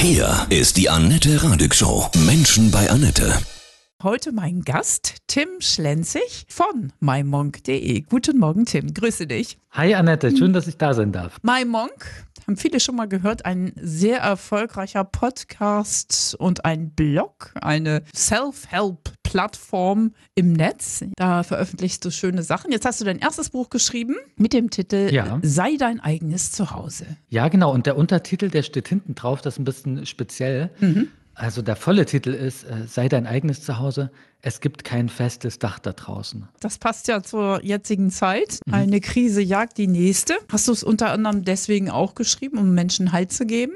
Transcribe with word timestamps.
Hier 0.00 0.46
ist 0.48 0.76
die 0.76 0.88
Annette 0.88 1.42
Radig 1.42 1.74
Show. 1.74 2.08
Menschen 2.24 2.70
bei 2.70 2.88
Annette. 2.88 3.32
Heute 4.00 4.30
mein 4.30 4.62
Gast, 4.62 5.16
Tim 5.26 5.48
Schlenzig 5.58 6.46
von 6.48 6.92
mymonk.de. 7.00 8.02
Guten 8.02 8.38
Morgen, 8.38 8.64
Tim. 8.64 8.94
Grüße 8.94 9.26
dich. 9.26 9.58
Hi, 9.72 9.96
Annette. 9.96 10.36
Schön, 10.36 10.52
dass 10.52 10.68
ich 10.68 10.76
da 10.76 10.94
sein 10.94 11.10
darf. 11.10 11.38
MyMonk, 11.42 12.27
haben 12.48 12.56
viele 12.56 12.80
schon 12.80 12.96
mal 12.96 13.06
gehört, 13.06 13.44
ein 13.44 13.72
sehr 13.76 14.20
erfolgreicher 14.20 15.04
Podcast 15.04 16.34
und 16.38 16.64
ein 16.64 16.92
Blog, 16.92 17.52
eine 17.60 18.02
Self-Help-Plattform 18.16 20.14
im 20.34 20.54
Netz. 20.54 21.04
Da 21.16 21.42
veröffentlichst 21.42 22.02
du 22.06 22.10
schöne 22.10 22.42
Sachen. 22.42 22.72
Jetzt 22.72 22.86
hast 22.86 23.02
du 23.02 23.04
dein 23.04 23.18
erstes 23.18 23.50
Buch 23.50 23.68
geschrieben 23.68 24.16
mit 24.36 24.54
dem 24.54 24.70
Titel 24.70 25.10
Ja. 25.12 25.38
Sei 25.42 25.76
dein 25.76 26.00
eigenes 26.00 26.50
Zuhause. 26.50 27.04
Ja, 27.28 27.48
genau. 27.48 27.70
Und 27.70 27.84
der 27.84 27.98
Untertitel, 27.98 28.48
der 28.48 28.62
steht 28.62 28.88
hinten 28.88 29.14
drauf, 29.14 29.42
das 29.42 29.56
ist 29.56 29.58
ein 29.58 29.64
bisschen 29.64 30.06
speziell. 30.06 30.70
Also 31.38 31.62
der 31.62 31.76
volle 31.76 32.04
Titel 32.04 32.30
ist, 32.30 32.64
äh, 32.64 32.88
sei 32.88 33.08
dein 33.08 33.24
eigenes 33.26 33.62
Zuhause. 33.62 34.10
Es 34.42 34.60
gibt 34.60 34.82
kein 34.82 35.08
festes 35.08 35.60
Dach 35.60 35.78
da 35.78 35.92
draußen. 35.92 36.48
Das 36.58 36.78
passt 36.78 37.06
ja 37.06 37.22
zur 37.22 37.64
jetzigen 37.64 38.10
Zeit. 38.10 38.58
Eine 38.70 39.00
Krise 39.00 39.40
jagt 39.40 39.78
die 39.78 39.86
nächste. 39.86 40.34
Hast 40.50 40.66
du 40.66 40.72
es 40.72 40.82
unter 40.82 41.12
anderem 41.12 41.44
deswegen 41.44 41.90
auch 41.90 42.16
geschrieben, 42.16 42.58
um 42.58 42.74
Menschen 42.74 43.12
Halt 43.12 43.32
zu 43.32 43.46
geben? 43.46 43.72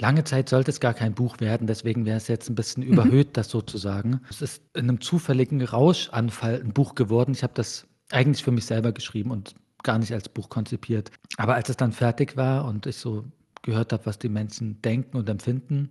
Lange 0.00 0.24
Zeit 0.24 0.48
sollte 0.48 0.72
es 0.72 0.80
gar 0.80 0.94
kein 0.94 1.14
Buch 1.14 1.40
werden, 1.40 1.66
deswegen 1.66 2.04
wäre 2.04 2.16
es 2.16 2.28
jetzt 2.28 2.48
ein 2.48 2.54
bisschen 2.54 2.82
überhöht, 2.84 3.36
das 3.36 3.48
sozusagen. 3.48 4.20
Es 4.30 4.42
ist 4.42 4.62
in 4.74 4.82
einem 4.82 5.00
zufälligen 5.00 5.60
Rauschanfall 5.62 6.60
ein 6.60 6.72
Buch 6.72 6.94
geworden. 6.94 7.32
Ich 7.32 7.42
habe 7.42 7.54
das 7.54 7.86
eigentlich 8.10 8.44
für 8.44 8.52
mich 8.52 8.66
selber 8.66 8.92
geschrieben 8.92 9.30
und 9.30 9.54
gar 9.82 9.98
nicht 9.98 10.12
als 10.12 10.28
Buch 10.28 10.48
konzipiert. 10.48 11.10
Aber 11.36 11.54
als 11.54 11.68
es 11.68 11.76
dann 11.76 11.92
fertig 11.92 12.36
war 12.36 12.64
und 12.64 12.86
ich 12.86 12.96
so 12.96 13.24
gehört 13.62 13.92
habe, 13.92 14.06
was 14.06 14.18
die 14.18 14.28
Menschen 14.28 14.80
denken 14.82 15.16
und 15.16 15.28
empfinden, 15.28 15.90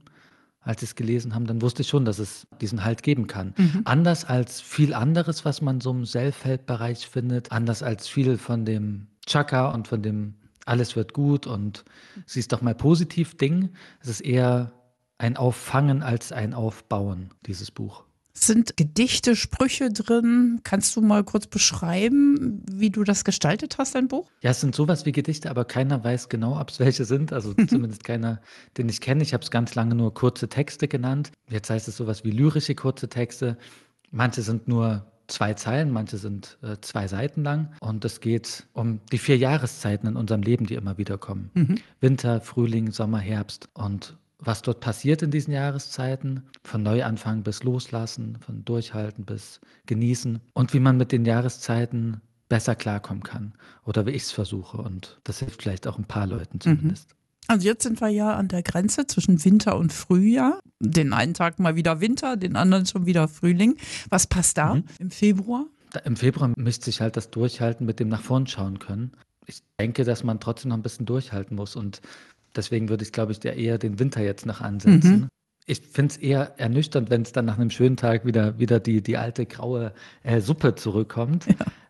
als 0.61 0.81
sie 0.81 0.85
es 0.85 0.95
gelesen 0.95 1.33
haben, 1.33 1.45
dann 1.45 1.61
wusste 1.61 1.81
ich 1.81 1.87
schon, 1.87 2.03
dass 2.05 2.19
es 2.19 2.47
diesen 2.59 2.83
Halt 2.83 3.03
geben 3.03 3.27
kann. 3.27 3.53
Anders 3.85 4.25
als 4.25 4.59
viel 4.59 4.93
anderes, 4.93 5.45
was 5.45 5.61
man 5.61 5.79
so 5.79 5.91
im 5.91 6.05
Self-Help-Bereich 6.05 7.07
findet, 7.07 7.51
anders 7.51 7.83
als 7.83 8.07
viel 8.07 8.37
von 8.37 8.65
dem 8.65 9.07
Chaka 9.25 9.69
und 9.71 9.87
von 9.87 10.01
dem 10.01 10.35
alles 10.65 10.95
wird 10.95 11.13
gut 11.13 11.47
und 11.47 11.85
siehst 12.25 12.51
doch 12.51 12.61
mal 12.61 12.75
positiv 12.75 13.37
Ding. 13.37 13.69
Es 14.01 14.09
ist 14.09 14.21
eher 14.21 14.73
ein 15.17 15.37
Auffangen 15.37 16.03
als 16.03 16.31
ein 16.31 16.53
Aufbauen, 16.53 17.29
dieses 17.45 17.71
Buch. 17.71 18.06
Sind 18.39 18.77
Gedichte, 18.77 19.35
Sprüche 19.35 19.89
drin? 19.89 20.59
Kannst 20.63 20.95
du 20.95 21.01
mal 21.01 21.23
kurz 21.23 21.47
beschreiben, 21.47 22.63
wie 22.71 22.91
du 22.91 23.03
das 23.03 23.25
gestaltet 23.25 23.79
hast, 23.79 23.95
dein 23.95 24.07
Buch? 24.07 24.29
Ja, 24.41 24.51
es 24.51 24.61
sind 24.61 24.75
sowas 24.75 25.07
wie 25.07 25.11
Gedichte, 25.11 25.49
aber 25.49 25.65
keiner 25.65 26.03
weiß 26.03 26.29
genau, 26.29 26.59
ob 26.59 26.69
es 26.69 26.79
welche 26.79 27.05
sind. 27.05 27.33
Also 27.33 27.53
zumindest 27.67 28.03
keiner, 28.03 28.39
den 28.77 28.89
ich 28.89 29.01
kenne. 29.01 29.23
Ich 29.23 29.33
habe 29.33 29.43
es 29.43 29.49
ganz 29.49 29.73
lange 29.73 29.95
nur 29.95 30.13
kurze 30.13 30.47
Texte 30.49 30.87
genannt. 30.87 31.31
Jetzt 31.49 31.71
heißt 31.71 31.87
es 31.87 31.97
sowas 31.97 32.23
wie 32.23 32.31
lyrische 32.31 32.75
kurze 32.75 33.09
Texte. 33.09 33.57
Manche 34.11 34.43
sind 34.43 34.67
nur 34.67 35.11
zwei 35.25 35.55
Zeilen, 35.55 35.91
manche 35.91 36.17
sind 36.17 36.59
äh, 36.61 36.77
zwei 36.81 37.07
Seiten 37.07 37.43
lang. 37.43 37.73
Und 37.79 38.05
es 38.05 38.21
geht 38.21 38.67
um 38.73 39.01
die 39.11 39.17
vier 39.17 39.37
Jahreszeiten 39.37 40.07
in 40.07 40.15
unserem 40.15 40.43
Leben, 40.43 40.67
die 40.67 40.75
immer 40.75 40.99
wieder 40.99 41.17
kommen. 41.17 41.81
Winter, 41.99 42.39
Frühling, 42.39 42.91
Sommer, 42.91 43.19
Herbst. 43.19 43.67
Und 43.73 44.15
was 44.39 44.61
dort 44.61 44.79
passiert 44.79 45.21
in 45.21 45.31
diesen 45.31 45.53
Jahreszeiten, 45.53 46.43
von 46.63 46.83
Neuanfang 46.83 47.43
bis 47.43 47.63
Loslassen, 47.63 48.37
von 48.45 48.63
Durchhalten 48.65 49.25
bis 49.25 49.59
Genießen 49.85 50.39
und 50.53 50.73
wie 50.73 50.79
man 50.79 50.97
mit 50.97 51.11
den 51.11 51.25
Jahreszeiten 51.25 52.21
besser 52.49 52.75
klarkommen 52.75 53.23
kann 53.23 53.53
oder 53.85 54.05
wie 54.05 54.11
ich 54.11 54.23
es 54.23 54.31
versuche. 54.31 54.77
Und 54.77 55.19
das 55.23 55.39
hilft 55.39 55.63
vielleicht 55.63 55.87
auch 55.87 55.97
ein 55.97 56.05
paar 56.05 56.27
Leuten 56.27 56.59
zumindest. 56.59 57.09
Also 57.47 57.67
jetzt 57.67 57.83
sind 57.83 58.01
wir 58.01 58.09
ja 58.09 58.35
an 58.35 58.49
der 58.49 58.61
Grenze 58.61 59.07
zwischen 59.07 59.43
Winter 59.43 59.77
und 59.77 59.93
Frühjahr. 59.93 60.59
Den 60.79 61.13
einen 61.13 61.33
Tag 61.33 61.59
mal 61.59 61.75
wieder 61.75 62.01
Winter, 62.01 62.35
den 62.35 62.55
anderen 62.55 62.85
schon 62.85 63.05
wieder 63.05 63.27
Frühling. 63.27 63.77
Was 64.09 64.27
passt 64.27 64.57
da 64.57 64.81
im 64.99 65.11
Februar? 65.11 65.65
Da, 65.91 65.99
Im 66.01 66.17
Februar 66.17 66.51
mischt 66.57 66.83
sich 66.83 66.99
halt 66.99 67.15
das 67.15 67.31
Durchhalten 67.31 67.85
mit 67.85 67.99
dem 67.99 68.09
nach 68.09 68.21
vorn 68.21 68.47
schauen 68.47 68.79
können. 68.79 69.13
Ich 69.45 69.63
denke, 69.79 70.03
dass 70.03 70.25
man 70.25 70.41
trotzdem 70.41 70.69
noch 70.69 70.77
ein 70.77 70.83
bisschen 70.83 71.05
durchhalten 71.05 71.55
muss 71.55 71.77
und 71.77 72.01
deswegen 72.57 72.89
würde 72.89 73.03
ich, 73.03 73.11
glaube 73.11 73.31
ich, 73.31 73.43
ja 73.43 73.51
eher 73.51 73.77
den 73.77 73.99
Winter 73.99 74.21
jetzt 74.21 74.45
noch 74.45 74.61
ansetzen. 74.61 75.29
Ich 75.65 75.81
finde 75.81 76.13
es 76.13 76.17
eher 76.17 76.59
ernüchternd, 76.59 77.09
wenn 77.09 77.23
es 77.23 77.33
dann 77.33 77.45
nach 77.45 77.57
einem 77.57 77.69
schönen 77.69 77.97
Tag 77.97 78.25
wieder, 78.25 78.57
wieder 78.57 78.79
die, 78.79 79.01
die 79.01 79.17
alte 79.17 79.45
graue 79.45 79.93
äh, 80.23 80.39
Suppe 80.39 80.75
zurückkommt. 80.75 81.45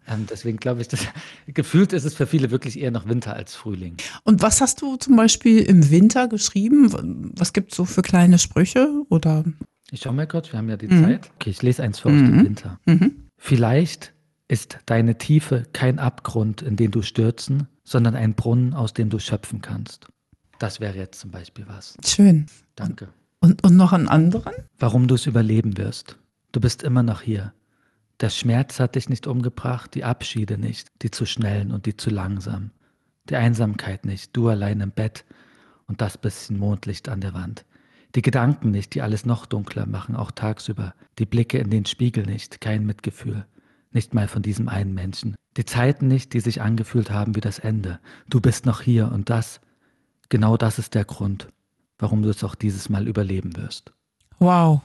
Ähm, 0.07 0.25
deswegen 0.29 0.57
glaube 0.57 0.81
ich, 0.81 0.87
dass, 0.87 1.05
gefühlt 1.47 1.93
ist 1.93 2.05
es 2.05 2.15
für 2.15 2.27
viele 2.27 2.49
wirklich 2.49 2.79
eher 2.79 2.91
noch 2.91 3.07
Winter 3.07 3.35
als 3.35 3.55
Frühling. 3.55 3.97
Und 4.23 4.41
was 4.41 4.61
hast 4.61 4.81
du 4.81 4.95
zum 4.95 5.15
Beispiel 5.15 5.61
im 5.61 5.91
Winter 5.91 6.27
geschrieben? 6.27 7.31
Was 7.35 7.53
gibt 7.53 7.71
es 7.71 7.77
so 7.77 7.85
für 7.85 8.01
kleine 8.01 8.39
Sprüche? 8.39 9.03
Oder 9.09 9.43
Ich 9.91 10.01
schau 10.01 10.13
mal 10.13 10.27
kurz, 10.27 10.51
wir 10.51 10.59
haben 10.59 10.69
ja 10.69 10.77
die 10.77 10.87
Zeit. 10.87 11.29
Okay, 11.35 11.49
ich 11.49 11.61
lese 11.61 11.83
eins 11.83 11.99
vor 11.99 12.11
aus 12.11 12.17
dem 12.17 12.45
Winter. 12.45 12.79
Vielleicht 13.37 14.13
ist 14.47 14.79
deine 14.85 15.17
Tiefe 15.17 15.65
kein 15.73 15.99
Abgrund, 15.99 16.61
in 16.61 16.77
den 16.77 16.91
du 16.91 17.01
stürzen, 17.01 17.67
sondern 17.83 18.15
ein 18.15 18.33
Brunnen, 18.33 18.73
aus 18.73 18.93
dem 18.93 19.09
du 19.09 19.19
schöpfen 19.19 19.61
kannst. 19.61 20.07
Das 20.59 20.79
wäre 20.79 20.95
jetzt 20.95 21.19
zum 21.19 21.31
Beispiel 21.31 21.65
was. 21.67 21.97
schön. 22.05 22.47
Danke. 22.75 23.09
Und, 23.39 23.63
und 23.63 23.75
noch 23.75 23.93
einen 23.93 24.07
anderen? 24.07 24.53
Warum 24.79 25.07
du 25.07 25.15
es 25.15 25.25
überleben 25.25 25.77
wirst. 25.77 26.17
Du 26.51 26.59
bist 26.59 26.83
immer 26.83 27.03
noch 27.03 27.21
hier. 27.21 27.53
Der 28.19 28.29
Schmerz 28.29 28.79
hat 28.79 28.95
dich 28.95 29.09
nicht 29.09 29.27
umgebracht, 29.27 29.93
die 29.93 30.03
Abschiede 30.03 30.57
nicht, 30.57 30.87
die 31.03 31.11
zu 31.11 31.25
schnellen 31.25 31.71
und 31.71 31.85
die 31.85 31.95
zu 31.95 32.09
langsam. 32.09 32.71
Die 33.29 33.35
Einsamkeit 33.35 34.05
nicht, 34.05 34.35
du 34.35 34.47
allein 34.47 34.81
im 34.81 34.91
Bett 34.91 35.23
und 35.85 36.01
das 36.01 36.17
bisschen 36.17 36.57
Mondlicht 36.57 37.09
an 37.09 37.21
der 37.21 37.33
Wand. 37.33 37.65
Die 38.15 38.21
Gedanken 38.23 38.71
nicht, 38.71 38.95
die 38.95 39.01
alles 39.01 39.25
noch 39.25 39.45
dunkler 39.45 39.85
machen, 39.85 40.15
auch 40.15 40.31
tagsüber. 40.31 40.95
Die 41.19 41.25
Blicke 41.25 41.59
in 41.59 41.69
den 41.69 41.85
Spiegel 41.85 42.25
nicht, 42.25 42.61
kein 42.61 42.85
Mitgefühl. 42.85 43.45
Nicht 43.91 44.13
mal 44.13 44.27
von 44.27 44.41
diesem 44.41 44.69
einen 44.69 44.93
Menschen. 44.93 45.35
Die 45.57 45.65
Zeiten 45.65 46.07
nicht, 46.07 46.33
die 46.33 46.39
sich 46.39 46.61
angefühlt 46.61 47.11
haben 47.11 47.35
wie 47.35 47.41
das 47.41 47.59
Ende. 47.59 47.99
Du 48.29 48.41
bist 48.41 48.65
noch 48.65 48.81
hier 48.81 49.11
und 49.11 49.29
das, 49.29 49.61
genau 50.29 50.57
das 50.57 50.79
ist 50.79 50.95
der 50.95 51.05
Grund, 51.05 51.47
warum 51.99 52.21
du 52.21 52.29
es 52.29 52.43
auch 52.43 52.55
dieses 52.55 52.89
Mal 52.89 53.07
überleben 53.07 53.55
wirst. 53.57 53.91
Wow. 54.39 54.81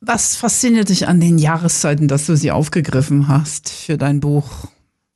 Was 0.00 0.36
fasziniert 0.36 0.88
dich 0.88 1.08
an 1.08 1.20
den 1.20 1.38
Jahreszeiten, 1.38 2.08
dass 2.08 2.26
du 2.26 2.36
sie 2.36 2.50
aufgegriffen 2.50 3.28
hast 3.28 3.70
für 3.70 3.96
dein 3.98 4.20
Buch? 4.20 4.68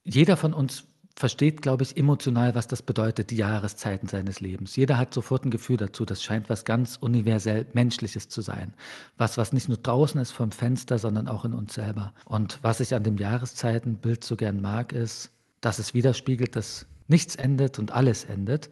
Jeder 0.05 0.37
von 0.37 0.55
uns 0.55 0.85
versteht, 1.21 1.61
glaube 1.61 1.83
ich, 1.83 1.99
emotional, 1.99 2.55
was 2.55 2.67
das 2.67 2.81
bedeutet, 2.81 3.31
die 3.31 3.37
Jahreszeiten 3.37 4.09
seines 4.09 4.41
Lebens. 4.41 4.75
Jeder 4.75 4.97
hat 4.97 5.13
sofort 5.13 5.45
ein 5.45 5.51
Gefühl 5.51 5.77
dazu. 5.77 6.07
Das 6.07 6.23
scheint 6.23 6.49
was 6.49 6.65
ganz 6.65 6.97
universell 6.97 7.67
Menschliches 7.75 8.29
zu 8.29 8.41
sein. 8.41 8.73
Was, 9.19 9.37
was 9.37 9.53
nicht 9.53 9.69
nur 9.69 9.77
draußen 9.77 10.19
ist 10.19 10.33
vom 10.33 10.51
Fenster, 10.51 10.99
sondern 10.99 11.29
auch 11.29 11.45
in 11.45 11.53
uns 11.53 11.75
selber. 11.75 12.15
Und 12.25 12.59
was 12.63 12.81
ich 12.81 12.95
an 12.95 13.05
dem 13.05 13.19
Jahreszeitenbild 13.19 14.25
so 14.25 14.35
gern 14.35 14.63
mag, 14.63 14.95
ist, 14.95 15.31
dass 15.61 15.79
es 15.79 15.93
widerspiegelt, 15.93 16.57
dass 16.57 16.87
nichts 17.07 17.37
endet 17.37 17.79
und 17.79 17.93
alles 17.93 18.25
endet. 18.25 18.71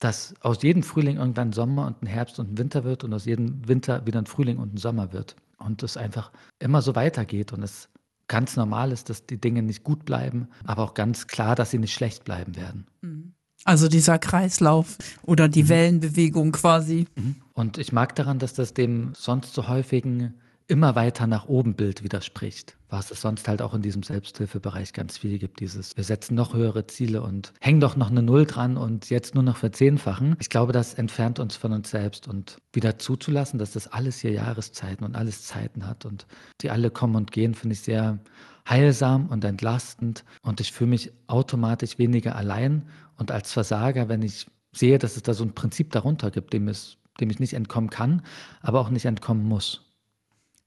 Dass 0.00 0.34
aus 0.40 0.62
jedem 0.62 0.82
Frühling 0.82 1.18
irgendwann 1.18 1.50
ein 1.50 1.52
Sommer 1.52 1.86
und 1.86 2.02
ein 2.02 2.06
Herbst 2.06 2.38
und 2.40 2.52
ein 2.52 2.58
Winter 2.58 2.84
wird 2.84 3.04
und 3.04 3.14
aus 3.14 3.24
jedem 3.26 3.68
Winter 3.68 4.04
wieder 4.06 4.20
ein 4.20 4.26
Frühling 4.26 4.58
und 4.58 4.74
ein 4.74 4.78
Sommer 4.78 5.12
wird. 5.12 5.36
Und 5.58 5.82
es 5.82 5.96
einfach 5.96 6.32
immer 6.58 6.82
so 6.82 6.94
weitergeht 6.94 7.52
und 7.52 7.62
es 7.62 7.88
ganz 8.26 8.56
normal 8.56 8.92
ist, 8.92 9.10
dass 9.10 9.26
die 9.26 9.40
Dinge 9.40 9.62
nicht 9.62 9.84
gut 9.84 10.04
bleiben, 10.04 10.48
aber 10.64 10.84
auch 10.84 10.94
ganz 10.94 11.26
klar, 11.26 11.54
dass 11.54 11.70
sie 11.70 11.78
nicht 11.78 11.92
schlecht 11.92 12.24
bleiben 12.24 12.56
werden. 12.56 12.86
Also 13.64 13.88
dieser 13.88 14.18
Kreislauf 14.18 14.96
oder 15.22 15.48
die 15.48 15.68
Wellenbewegung 15.68 16.52
quasi. 16.52 17.06
Und 17.52 17.76
ich 17.76 17.92
mag 17.92 18.14
daran, 18.14 18.38
dass 18.38 18.54
das 18.54 18.72
dem 18.72 19.12
sonst 19.14 19.52
so 19.52 19.68
häufigen 19.68 20.34
immer 20.70 20.94
weiter 20.94 21.26
nach 21.26 21.46
oben 21.46 21.74
Bild 21.74 22.04
widerspricht, 22.04 22.76
was 22.88 23.10
es 23.10 23.20
sonst 23.20 23.48
halt 23.48 23.60
auch 23.60 23.74
in 23.74 23.82
diesem 23.82 24.04
Selbsthilfebereich 24.04 24.92
ganz 24.92 25.18
viel 25.18 25.38
gibt. 25.38 25.60
Dieses, 25.60 25.96
wir 25.96 26.04
setzen 26.04 26.36
noch 26.36 26.54
höhere 26.54 26.86
Ziele 26.86 27.22
und 27.22 27.52
hängen 27.60 27.80
doch 27.80 27.96
noch 27.96 28.10
eine 28.10 28.22
Null 28.22 28.46
dran 28.46 28.76
und 28.76 29.10
jetzt 29.10 29.34
nur 29.34 29.42
noch 29.42 29.56
verzehnfachen. 29.56 30.36
Ich 30.38 30.48
glaube, 30.48 30.72
das 30.72 30.94
entfernt 30.94 31.40
uns 31.40 31.56
von 31.56 31.72
uns 31.72 31.90
selbst 31.90 32.28
und 32.28 32.58
wieder 32.72 32.98
zuzulassen, 32.98 33.58
dass 33.58 33.72
das 33.72 33.88
alles 33.88 34.20
hier 34.20 34.30
Jahreszeiten 34.30 35.04
und 35.04 35.16
alles 35.16 35.42
Zeiten 35.42 35.86
hat 35.86 36.06
und 36.06 36.26
die 36.60 36.70
alle 36.70 36.90
kommen 36.90 37.16
und 37.16 37.32
gehen, 37.32 37.54
finde 37.54 37.74
ich 37.74 37.80
sehr 37.80 38.20
heilsam 38.68 39.26
und 39.26 39.44
entlastend 39.44 40.24
und 40.42 40.60
ich 40.60 40.72
fühle 40.72 40.90
mich 40.90 41.12
automatisch 41.26 41.98
weniger 41.98 42.36
allein 42.36 42.86
und 43.16 43.32
als 43.32 43.52
Versager, 43.52 44.08
wenn 44.08 44.22
ich 44.22 44.46
sehe, 44.72 44.98
dass 44.98 45.16
es 45.16 45.22
da 45.22 45.34
so 45.34 45.44
ein 45.44 45.54
Prinzip 45.54 45.90
darunter 45.90 46.30
gibt, 46.30 46.52
dem, 46.52 46.68
es, 46.68 46.98
dem 47.18 47.28
ich 47.30 47.40
nicht 47.40 47.54
entkommen 47.54 47.90
kann, 47.90 48.22
aber 48.60 48.80
auch 48.80 48.90
nicht 48.90 49.04
entkommen 49.04 49.44
muss. 49.44 49.89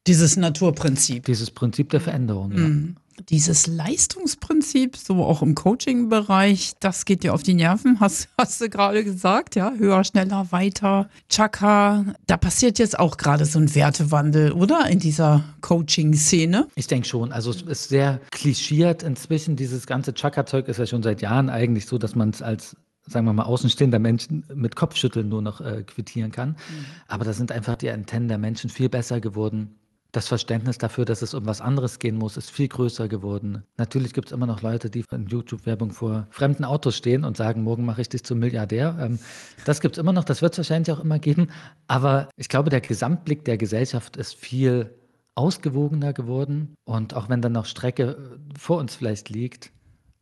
Dieses 0.08 0.36
Naturprinzip. 0.36 1.26
Dieses 1.26 1.52
Prinzip 1.52 1.90
der 1.90 2.02
Veränderung. 2.02 2.52
Ja. 2.52 3.24
Dieses 3.30 3.68
Leistungsprinzip, 3.68 4.98
so 4.98 5.24
auch 5.24 5.44
im 5.44 5.54
Coaching-Bereich, 5.54 6.74
das 6.80 7.06
geht 7.06 7.24
dir 7.24 7.36
auf 7.36 7.44
die 7.44 7.54
Nerven, 7.54 8.00
hast, 8.00 8.28
hast 8.38 8.60
du 8.60 8.70
gerade 8.70 9.04
gesagt, 9.04 9.56
ja, 9.56 9.72
höher, 9.78 10.04
schneller, 10.04 10.52
weiter, 10.52 11.10
Chaka. 11.30 12.06
Da 12.26 12.38
passiert 12.38 12.80
jetzt 12.80 12.98
auch 13.00 13.18
gerade 13.18 13.46
so 13.46 13.60
ein 13.60 13.74
Wertewandel, 13.76 14.52
oder? 14.52 14.90
In 14.90 15.00
dieser 15.00 15.44
Coaching-Szene. 15.62 16.68
Ich 16.76 16.88
denke 16.88 17.08
schon. 17.08 17.32
Also 17.32 17.52
es 17.52 17.62
ist 17.62 17.90
sehr 17.90 18.20
klischiert 18.32 19.04
inzwischen. 19.04 19.56
Dieses 19.56 19.86
ganze 19.86 20.14
Chaka-Zeug 20.14 20.68
ist 20.68 20.80
ja 20.80 20.88
schon 20.88 21.04
seit 21.04 21.22
Jahren 21.22 21.50
eigentlich 21.50 21.86
so, 21.86 21.98
dass 21.98 22.16
man 22.16 22.32
es 22.32 22.42
als 22.42 22.76
sagen 23.06 23.26
wir 23.26 23.34
mal, 23.34 23.44
außenstehender 23.44 24.00
Menschen 24.00 24.46
mit 24.56 24.78
Kopfschütteln 24.78 25.28
nur 25.28 25.42
noch 25.42 25.60
äh, 25.60 25.84
quittieren 25.84 26.32
kann. 26.32 26.52
Mhm. 26.52 26.86
Aber 27.08 27.26
da 27.26 27.34
sind 27.34 27.52
einfach 27.52 27.76
die 27.76 27.90
Antennen 27.90 28.30
der 28.30 28.38
Menschen 28.38 28.70
viel 28.70 28.88
besser 28.88 29.20
geworden. 29.20 29.76
Das 30.13 30.27
Verständnis 30.27 30.77
dafür, 30.77 31.06
dass 31.06 31.24
es 31.24 31.33
um 31.33 31.48
was 31.48 31.60
anderes 31.60 31.98
gehen 31.98 32.18
muss, 32.18 32.38
ist 32.38 32.51
viel 32.51 32.68
größer 32.68 33.07
geworden. 33.07 33.63
Natürlich 33.77 34.13
gibt 34.13 34.27
es 34.27 34.31
immer 34.31 34.45
noch 34.45 34.62
Leute, 34.62 34.92
die 34.92 35.04
in 35.12 35.25
YouTube-Werbung 35.25 35.92
vor 35.92 36.27
fremden 36.30 36.65
Autos 36.65 36.95
stehen 36.95 37.25
und 37.25 37.36
sagen, 37.36 37.63
morgen 37.63 37.83
mache 37.83 38.01
ich 38.01 38.10
dich 38.10 38.24
zum 38.24 38.38
Milliardär. 38.38 38.95
Ähm, 39.01 39.18
das 39.65 39.81
gibt 39.81 39.98
es 39.98 40.00
immer 40.00 40.13
noch, 40.13 40.24
das 40.24 40.44
wird 40.44 40.54
es 40.54 40.60
wahrscheinlich 40.60 40.92
auch 40.95 41.00
immer 41.00 41.18
geben. 41.18 41.50
Aber 41.88 42.30
ich 42.38 42.48
glaube, 42.48 42.69
der 42.69 42.81
Gesamtblick 42.81 43.44
der 43.44 43.57
Gesellschaft 43.57 44.15
ist 44.15 44.36
viel 44.36 44.94
ausgewogener 45.33 46.13
geworden. 46.13 46.75
Und 46.86 47.16
auch 47.16 47.27
wenn 47.27 47.42
dann 47.42 47.54
noch 47.54 47.66
Strecke 47.66 48.04
äh, 48.04 48.38
vor 48.56 48.77
uns 48.77 48.94
vielleicht 48.94 49.30
liegt, 49.30 49.71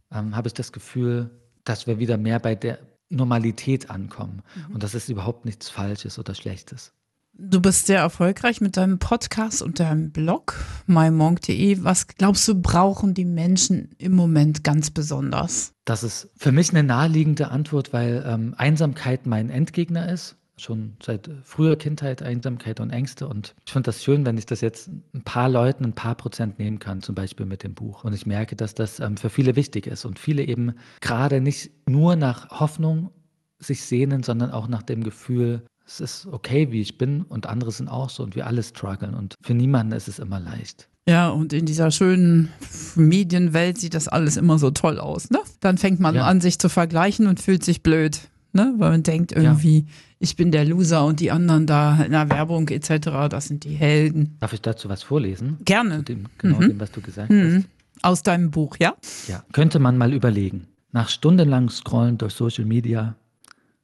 ähm, 0.09 0.37
habe 0.37 0.47
ich 0.47 0.53
das 0.53 0.71
Gefühl, 0.71 1.31
dass 1.65 1.85
wir 1.85 1.99
wieder 1.99 2.15
mehr 2.17 2.39
bei 2.39 2.55
der 2.55 2.79
Normalität 3.09 3.89
ankommen. 3.89 4.41
Mhm. 4.55 4.75
Und 4.75 4.83
das 4.83 4.95
ist 4.95 5.09
überhaupt 5.09 5.43
nichts 5.43 5.67
Falsches 5.67 6.17
oder 6.17 6.33
Schlechtes. 6.33 6.93
Du 7.43 7.59
bist 7.59 7.87
sehr 7.87 7.97
erfolgreich 7.97 8.61
mit 8.61 8.77
deinem 8.77 8.99
Podcast 8.99 9.63
und 9.63 9.79
deinem 9.79 10.11
Blog 10.11 10.63
mymonk.de. 10.85 11.83
Was 11.83 12.05
glaubst 12.07 12.47
du, 12.47 12.53
brauchen 12.53 13.15
die 13.15 13.25
Menschen 13.25 13.95
im 13.97 14.11
Moment 14.11 14.63
ganz 14.63 14.91
besonders? 14.91 15.73
Das 15.83 16.03
ist 16.03 16.29
für 16.37 16.51
mich 16.51 16.69
eine 16.69 16.83
naheliegende 16.83 17.49
Antwort, 17.49 17.93
weil 17.93 18.23
ähm, 18.27 18.53
Einsamkeit 18.59 19.25
mein 19.25 19.49
Endgegner 19.49 20.07
ist 20.11 20.35
schon 20.55 20.97
seit 21.01 21.31
früher 21.41 21.77
Kindheit 21.77 22.21
Einsamkeit 22.21 22.79
und 22.79 22.91
Ängste. 22.91 23.27
Und 23.27 23.55
ich 23.65 23.73
finde 23.73 23.87
das 23.87 24.03
schön, 24.03 24.23
wenn 24.23 24.37
ich 24.37 24.45
das 24.45 24.61
jetzt 24.61 24.91
ein 25.15 25.23
paar 25.23 25.49
Leuten 25.49 25.83
ein 25.83 25.93
paar 25.93 26.13
Prozent 26.13 26.59
nehmen 26.59 26.77
kann, 26.77 27.01
zum 27.01 27.15
Beispiel 27.15 27.47
mit 27.47 27.63
dem 27.63 27.73
Buch. 27.73 28.03
Und 28.03 28.13
ich 28.13 28.27
merke, 28.27 28.55
dass 28.55 28.75
das 28.75 28.99
ähm, 28.99 29.17
für 29.17 29.31
viele 29.31 29.55
wichtig 29.55 29.87
ist 29.87 30.05
und 30.05 30.19
viele 30.19 30.43
eben 30.43 30.75
gerade 30.99 31.41
nicht 31.41 31.71
nur 31.89 32.15
nach 32.15 32.51
Hoffnung 32.51 33.09
sich 33.57 33.81
sehnen, 33.83 34.21
sondern 34.21 34.51
auch 34.51 34.67
nach 34.67 34.83
dem 34.83 35.03
Gefühl, 35.03 35.63
es 35.91 35.99
ist 35.99 36.27
okay, 36.31 36.71
wie 36.71 36.81
ich 36.81 36.97
bin 36.97 37.23
und 37.23 37.47
andere 37.47 37.71
sind 37.71 37.87
auch 37.87 38.09
so 38.09 38.23
und 38.23 38.35
wir 38.35 38.47
alle 38.47 38.63
strugglen. 38.63 39.13
Und 39.13 39.35
für 39.41 39.53
niemanden 39.53 39.93
ist 39.93 40.07
es 40.07 40.19
immer 40.19 40.39
leicht. 40.39 40.87
Ja, 41.07 41.29
und 41.29 41.51
in 41.51 41.65
dieser 41.65 41.91
schönen 41.91 42.49
Medienwelt 42.95 43.79
sieht 43.79 43.95
das 43.95 44.07
alles 44.07 44.37
immer 44.37 44.59
so 44.59 44.71
toll 44.71 44.99
aus. 44.99 45.29
Ne? 45.29 45.39
Dann 45.59 45.77
fängt 45.77 45.99
man 45.99 46.15
ja. 46.15 46.25
an, 46.25 46.41
sich 46.41 46.59
zu 46.59 46.69
vergleichen 46.69 47.27
und 47.27 47.39
fühlt 47.39 47.63
sich 47.63 47.81
blöd 47.81 48.21
ne? 48.53 48.73
weil 48.77 48.91
man 48.91 49.03
denkt 49.03 49.31
irgendwie, 49.31 49.79
ja. 49.79 49.85
ich 50.19 50.35
bin 50.35 50.51
der 50.51 50.65
Loser 50.65 51.05
und 51.05 51.19
die 51.19 51.31
anderen 51.31 51.67
da 51.67 52.03
in 52.03 52.11
der 52.11 52.29
Werbung 52.29 52.67
etc., 52.69 53.29
das 53.29 53.47
sind 53.47 53.63
die 53.63 53.75
Helden. 53.75 54.37
Darf 54.39 54.53
ich 54.53 54.61
dazu 54.61 54.89
was 54.89 55.03
vorlesen? 55.03 55.57
Gerne. 55.65 55.97
Zu 55.97 56.03
dem, 56.03 56.25
genau 56.37 56.57
mhm. 56.57 56.69
dem, 56.69 56.79
was 56.79 56.91
du 56.91 57.01
gesagt 57.01 57.29
mhm. 57.29 57.57
hast. 57.57 58.03
Aus 58.03 58.23
deinem 58.23 58.49
Buch, 58.49 58.77
ja? 58.79 58.95
Ja, 59.27 59.43
könnte 59.51 59.79
man 59.79 59.97
mal 59.97 60.13
überlegen. 60.13 60.67
Nach 60.91 61.07
stundenlang 61.07 61.69
Scrollen 61.69 62.17
durch 62.17 62.33
Social 62.33 62.65
Media, 62.65 63.15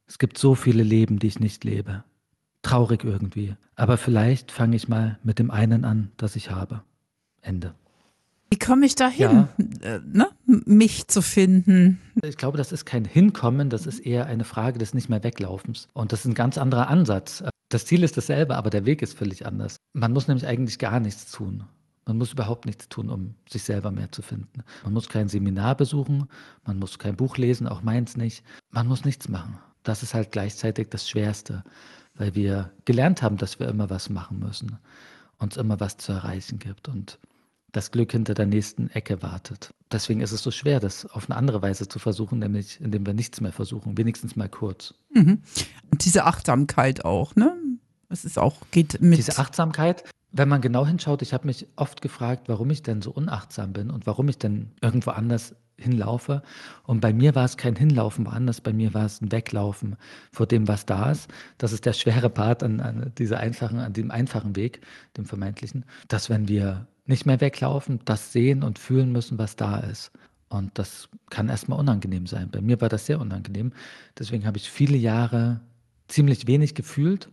es 0.08 0.18
gibt 0.18 0.38
so 0.38 0.54
viele 0.54 0.82
Leben, 0.82 1.18
die 1.18 1.26
ich 1.26 1.38
nicht 1.38 1.64
lebe. 1.64 2.02
Traurig 2.62 3.04
irgendwie. 3.04 3.54
Aber 3.76 3.96
vielleicht 3.96 4.50
fange 4.50 4.74
ich 4.74 4.88
mal 4.88 5.18
mit 5.22 5.38
dem 5.38 5.50
einen 5.50 5.84
an, 5.84 6.10
das 6.16 6.34
ich 6.34 6.50
habe. 6.50 6.82
Ende. 7.40 7.74
Wie 8.50 8.58
komme 8.58 8.86
ich 8.86 8.94
dahin, 8.94 9.46
ja. 9.82 9.96
äh, 9.96 10.00
ne? 10.10 10.28
mich 10.46 11.06
zu 11.08 11.20
finden? 11.20 12.00
Ich 12.22 12.38
glaube, 12.38 12.56
das 12.56 12.72
ist 12.72 12.86
kein 12.86 13.04
Hinkommen, 13.04 13.68
das 13.68 13.86
ist 13.86 14.00
eher 14.00 14.26
eine 14.26 14.44
Frage 14.44 14.78
des 14.78 14.94
nicht 14.94 15.10
mehr 15.10 15.22
Weglaufens. 15.22 15.88
Und 15.92 16.12
das 16.12 16.20
ist 16.20 16.26
ein 16.26 16.34
ganz 16.34 16.56
anderer 16.56 16.88
Ansatz. 16.88 17.44
Das 17.68 17.84
Ziel 17.84 18.02
ist 18.02 18.16
dasselbe, 18.16 18.56
aber 18.56 18.70
der 18.70 18.86
Weg 18.86 19.02
ist 19.02 19.18
völlig 19.18 19.44
anders. 19.44 19.76
Man 19.92 20.12
muss 20.12 20.28
nämlich 20.28 20.46
eigentlich 20.46 20.78
gar 20.78 20.98
nichts 20.98 21.30
tun. 21.30 21.64
Man 22.06 22.16
muss 22.16 22.32
überhaupt 22.32 22.64
nichts 22.64 22.88
tun, 22.88 23.10
um 23.10 23.34
sich 23.46 23.64
selber 23.64 23.90
mehr 23.90 24.10
zu 24.10 24.22
finden. 24.22 24.62
Man 24.82 24.94
muss 24.94 25.10
kein 25.10 25.28
Seminar 25.28 25.76
besuchen, 25.76 26.26
man 26.64 26.78
muss 26.78 26.98
kein 26.98 27.16
Buch 27.16 27.36
lesen, 27.36 27.68
auch 27.68 27.82
meins 27.82 28.16
nicht. 28.16 28.42
Man 28.70 28.86
muss 28.86 29.04
nichts 29.04 29.28
machen. 29.28 29.58
Das 29.88 30.02
ist 30.02 30.12
halt 30.12 30.32
gleichzeitig 30.32 30.90
das 30.90 31.08
Schwerste, 31.08 31.64
weil 32.14 32.34
wir 32.34 32.70
gelernt 32.84 33.22
haben, 33.22 33.38
dass 33.38 33.58
wir 33.58 33.68
immer 33.68 33.88
was 33.88 34.10
machen 34.10 34.38
müssen, 34.38 34.76
uns 35.38 35.56
immer 35.56 35.80
was 35.80 35.96
zu 35.96 36.12
erreichen 36.12 36.58
gibt. 36.58 36.88
Und 36.88 37.18
das 37.72 37.90
Glück 37.90 38.12
hinter 38.12 38.34
der 38.34 38.44
nächsten 38.44 38.90
Ecke 38.90 39.22
wartet. 39.22 39.72
Deswegen 39.90 40.20
ist 40.20 40.32
es 40.32 40.42
so 40.42 40.50
schwer, 40.50 40.78
das 40.78 41.06
auf 41.06 41.30
eine 41.30 41.38
andere 41.38 41.62
Weise 41.62 41.88
zu 41.88 41.98
versuchen, 41.98 42.38
nämlich 42.38 42.78
indem 42.82 43.06
wir 43.06 43.14
nichts 43.14 43.40
mehr 43.40 43.50
versuchen, 43.50 43.96
wenigstens 43.96 44.36
mal 44.36 44.50
kurz. 44.50 44.92
Mhm. 45.14 45.40
Und 45.90 46.04
diese 46.04 46.26
Achtsamkeit 46.26 47.06
auch, 47.06 47.34
ne? 47.34 47.56
Es 48.10 48.26
ist 48.26 48.38
auch, 48.38 48.60
geht 48.70 49.00
mit. 49.00 49.16
Diese 49.16 49.38
Achtsamkeit, 49.38 50.04
wenn 50.32 50.50
man 50.50 50.60
genau 50.60 50.84
hinschaut, 50.84 51.22
ich 51.22 51.32
habe 51.32 51.46
mich 51.46 51.66
oft 51.76 52.02
gefragt, 52.02 52.50
warum 52.50 52.68
ich 52.68 52.82
denn 52.82 53.00
so 53.00 53.10
unachtsam 53.10 53.72
bin 53.72 53.90
und 53.90 54.06
warum 54.06 54.28
ich 54.28 54.36
denn 54.36 54.72
irgendwo 54.82 55.12
anders 55.12 55.54
hinlaufe. 55.78 56.42
Und 56.84 57.00
bei 57.00 57.12
mir 57.12 57.34
war 57.34 57.44
es 57.44 57.56
kein 57.56 57.76
Hinlaufen 57.76 58.26
woanders, 58.26 58.60
bei 58.60 58.72
mir 58.72 58.94
war 58.94 59.06
es 59.06 59.20
ein 59.20 59.32
Weglaufen 59.32 59.96
vor 60.32 60.46
dem, 60.46 60.68
was 60.68 60.86
da 60.86 61.10
ist. 61.10 61.30
Das 61.56 61.72
ist 61.72 61.86
der 61.86 61.92
schwere 61.92 62.30
Part 62.30 62.62
an, 62.62 62.80
an 62.80 63.12
dieser 63.16 63.38
einfachen, 63.38 63.78
an 63.78 63.92
dem 63.92 64.10
einfachen 64.10 64.56
Weg, 64.56 64.80
dem 65.16 65.24
vermeintlichen, 65.24 65.84
dass 66.08 66.28
wenn 66.28 66.48
wir 66.48 66.86
nicht 67.06 67.24
mehr 67.24 67.40
weglaufen, 67.40 68.00
das 68.04 68.32
sehen 68.32 68.62
und 68.62 68.78
fühlen 68.78 69.12
müssen, 69.12 69.38
was 69.38 69.56
da 69.56 69.78
ist. 69.78 70.12
Und 70.48 70.78
das 70.78 71.08
kann 71.30 71.48
erstmal 71.48 71.78
unangenehm 71.78 72.26
sein. 72.26 72.50
Bei 72.50 72.60
mir 72.60 72.80
war 72.80 72.88
das 72.88 73.06
sehr 73.06 73.20
unangenehm. 73.20 73.72
Deswegen 74.18 74.46
habe 74.46 74.58
ich 74.58 74.70
viele 74.70 74.96
Jahre 74.96 75.60
ziemlich 76.08 76.46
wenig 76.46 76.74
gefühlt 76.74 77.30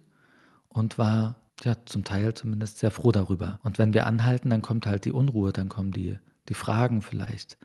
und 0.70 0.98
war 0.98 1.36
ja 1.64 1.76
zum 1.86 2.04
Teil 2.04 2.34
zumindest 2.34 2.80
sehr 2.80 2.92
froh 2.92 3.12
darüber. 3.12 3.60
Und 3.64 3.80
wenn 3.80 3.94
wir 3.94 4.06
anhalten, 4.06 4.50
dann 4.50 4.62
kommt 4.62 4.86
halt 4.86 5.06
die 5.06 5.14
Unruhe, 5.14 5.54
dann 5.54 5.70
kommen 5.70 5.92
die, 5.92 6.20
die 6.50 6.54
Fragen 6.54 7.02
vielleicht, 7.02 7.58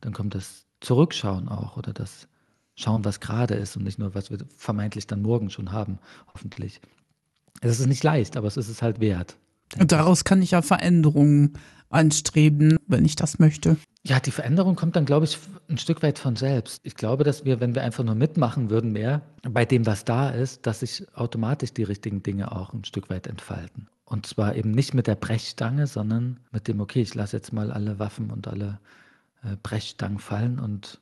dann 0.00 0.12
kommt 0.12 0.34
das 0.34 0.66
Zurückschauen 0.80 1.48
auch 1.48 1.76
oder 1.76 1.92
das 1.92 2.28
Schauen, 2.74 3.04
was 3.04 3.20
gerade 3.20 3.54
ist 3.54 3.76
und 3.76 3.84
nicht 3.84 3.98
nur, 3.98 4.14
was 4.14 4.30
wir 4.30 4.38
vermeintlich 4.56 5.06
dann 5.06 5.22
morgen 5.22 5.48
schon 5.48 5.72
haben, 5.72 5.98
hoffentlich. 6.34 6.80
Es 7.62 7.80
ist 7.80 7.86
nicht 7.86 8.04
leicht, 8.04 8.36
aber 8.36 8.48
es 8.48 8.58
ist 8.58 8.68
es 8.68 8.82
halt 8.82 9.00
wert. 9.00 9.36
Und 9.78 9.92
daraus 9.92 10.24
kann 10.24 10.42
ich 10.42 10.50
ja 10.50 10.62
Veränderungen 10.62 11.54
anstreben, 11.88 12.76
wenn 12.86 13.04
ich 13.04 13.16
das 13.16 13.38
möchte. 13.38 13.76
Ja, 14.04 14.20
die 14.20 14.30
Veränderung 14.30 14.76
kommt 14.76 14.94
dann, 14.94 15.04
glaube 15.04 15.24
ich, 15.24 15.38
ein 15.68 15.78
Stück 15.78 16.02
weit 16.02 16.18
von 16.18 16.36
selbst. 16.36 16.80
Ich 16.84 16.94
glaube, 16.94 17.24
dass 17.24 17.44
wir, 17.44 17.60
wenn 17.60 17.74
wir 17.74 17.82
einfach 17.82 18.04
nur 18.04 18.14
mitmachen 18.14 18.70
würden, 18.70 18.92
mehr 18.92 19.22
bei 19.42 19.64
dem, 19.64 19.86
was 19.86 20.04
da 20.04 20.30
ist, 20.30 20.66
dass 20.66 20.80
sich 20.80 21.06
automatisch 21.14 21.72
die 21.72 21.82
richtigen 21.82 22.22
Dinge 22.22 22.52
auch 22.52 22.72
ein 22.72 22.84
Stück 22.84 23.10
weit 23.10 23.26
entfalten. 23.26 23.88
Und 24.04 24.26
zwar 24.26 24.54
eben 24.54 24.70
nicht 24.70 24.94
mit 24.94 25.08
der 25.08 25.16
Brechstange, 25.16 25.88
sondern 25.88 26.38
mit 26.52 26.68
dem, 26.68 26.80
okay, 26.80 27.02
ich 27.02 27.14
lasse 27.14 27.36
jetzt 27.36 27.52
mal 27.52 27.72
alle 27.72 27.98
Waffen 27.98 28.30
und 28.30 28.46
alle 28.46 28.78
äh, 29.46 29.56
Brechstangen 29.62 30.18
fallen 30.18 30.58
und 30.58 31.00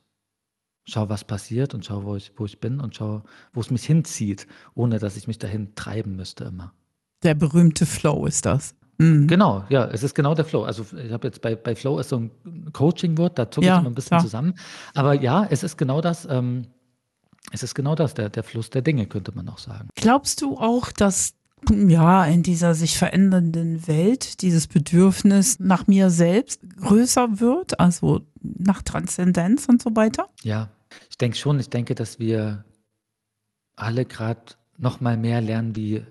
schau, 0.87 1.09
was 1.09 1.25
passiert 1.25 1.75
und 1.75 1.85
schau, 1.85 2.05
wo 2.05 2.17
ich, 2.17 2.33
wo 2.37 2.45
ich 2.45 2.61
bin 2.61 2.81
und 2.81 2.95
schau, 2.95 3.23
wo 3.53 3.61
es 3.61 3.71
mich 3.71 3.85
hinzieht, 3.85 4.47
ohne 4.75 4.99
dass 4.99 5.17
ich 5.17 5.27
mich 5.27 5.39
dahin 5.39 5.75
treiben 5.75 6.17
müsste 6.17 6.45
immer. 6.45 6.73
Der 7.23 7.35
berühmte 7.35 7.87
Flow 7.87 8.27
ist 8.27 8.45
das. 8.45 8.75
Mhm. 8.99 9.27
Genau, 9.27 9.65
ja, 9.71 9.87
es 9.87 10.03
ist 10.03 10.15
genau 10.15 10.35
der 10.35 10.45
Flow. 10.45 10.65
Also 10.65 10.85
ich 10.97 11.11
habe 11.11 11.27
jetzt 11.27 11.41
bei, 11.41 11.57
bei 11.57 11.75
Flow 11.75 11.99
ist 11.99 12.11
so 12.11 12.19
ein 12.19 12.73
Coaching-Wort, 12.73 13.39
da 13.39 13.51
zucke 13.51 13.67
ja, 13.67 13.75
ich 13.75 13.81
immer 13.81 13.91
ein 13.91 13.95
bisschen 13.95 14.11
klar. 14.11 14.21
zusammen. 14.21 14.55
Aber 14.95 15.15
ja, 15.15 15.47
es 15.51 15.63
ist 15.63 15.77
genau 15.77 16.01
das, 16.01 16.29
ähm, 16.31 16.67
es 17.51 17.63
ist 17.63 17.75
genau 17.75 17.95
das, 17.95 18.15
der, 18.15 18.29
der 18.29 18.43
Fluss 18.43 18.71
der 18.71 18.83
Dinge, 18.83 19.07
könnte 19.07 19.33
man 19.35 19.49
auch 19.49 19.59
sagen. 19.59 19.89
Glaubst 19.97 20.43
du 20.43 20.59
auch, 20.59 20.93
dass 20.93 21.35
ja, 21.71 22.25
in 22.25 22.43
dieser 22.43 22.75
sich 22.75 22.99
verändernden 22.99 23.87
Welt 23.87 24.43
dieses 24.43 24.67
Bedürfnis 24.67 25.59
nach 25.61 25.87
mir 25.87 26.11
selbst 26.11 26.61
größer 26.81 27.41
wird, 27.41 27.81
also 27.81 28.23
nach 28.43 28.83
Transzendenz 28.83 29.67
und 29.67 29.83
so 29.83 29.95
weiter? 29.97 30.29
Ja, 30.43 30.71
ich 31.11 31.19
denke 31.19 31.37
schon. 31.37 31.61
Ich 31.61 31.71
denke, 31.71 31.95
dass 31.95 32.19
wir 32.19 32.65
alle 33.77 34.05
gerade 34.05 34.41
noch 34.79 35.01
mal 35.01 35.17
mehr 35.17 35.41
lernen, 35.41 35.77
wie 35.77 36.05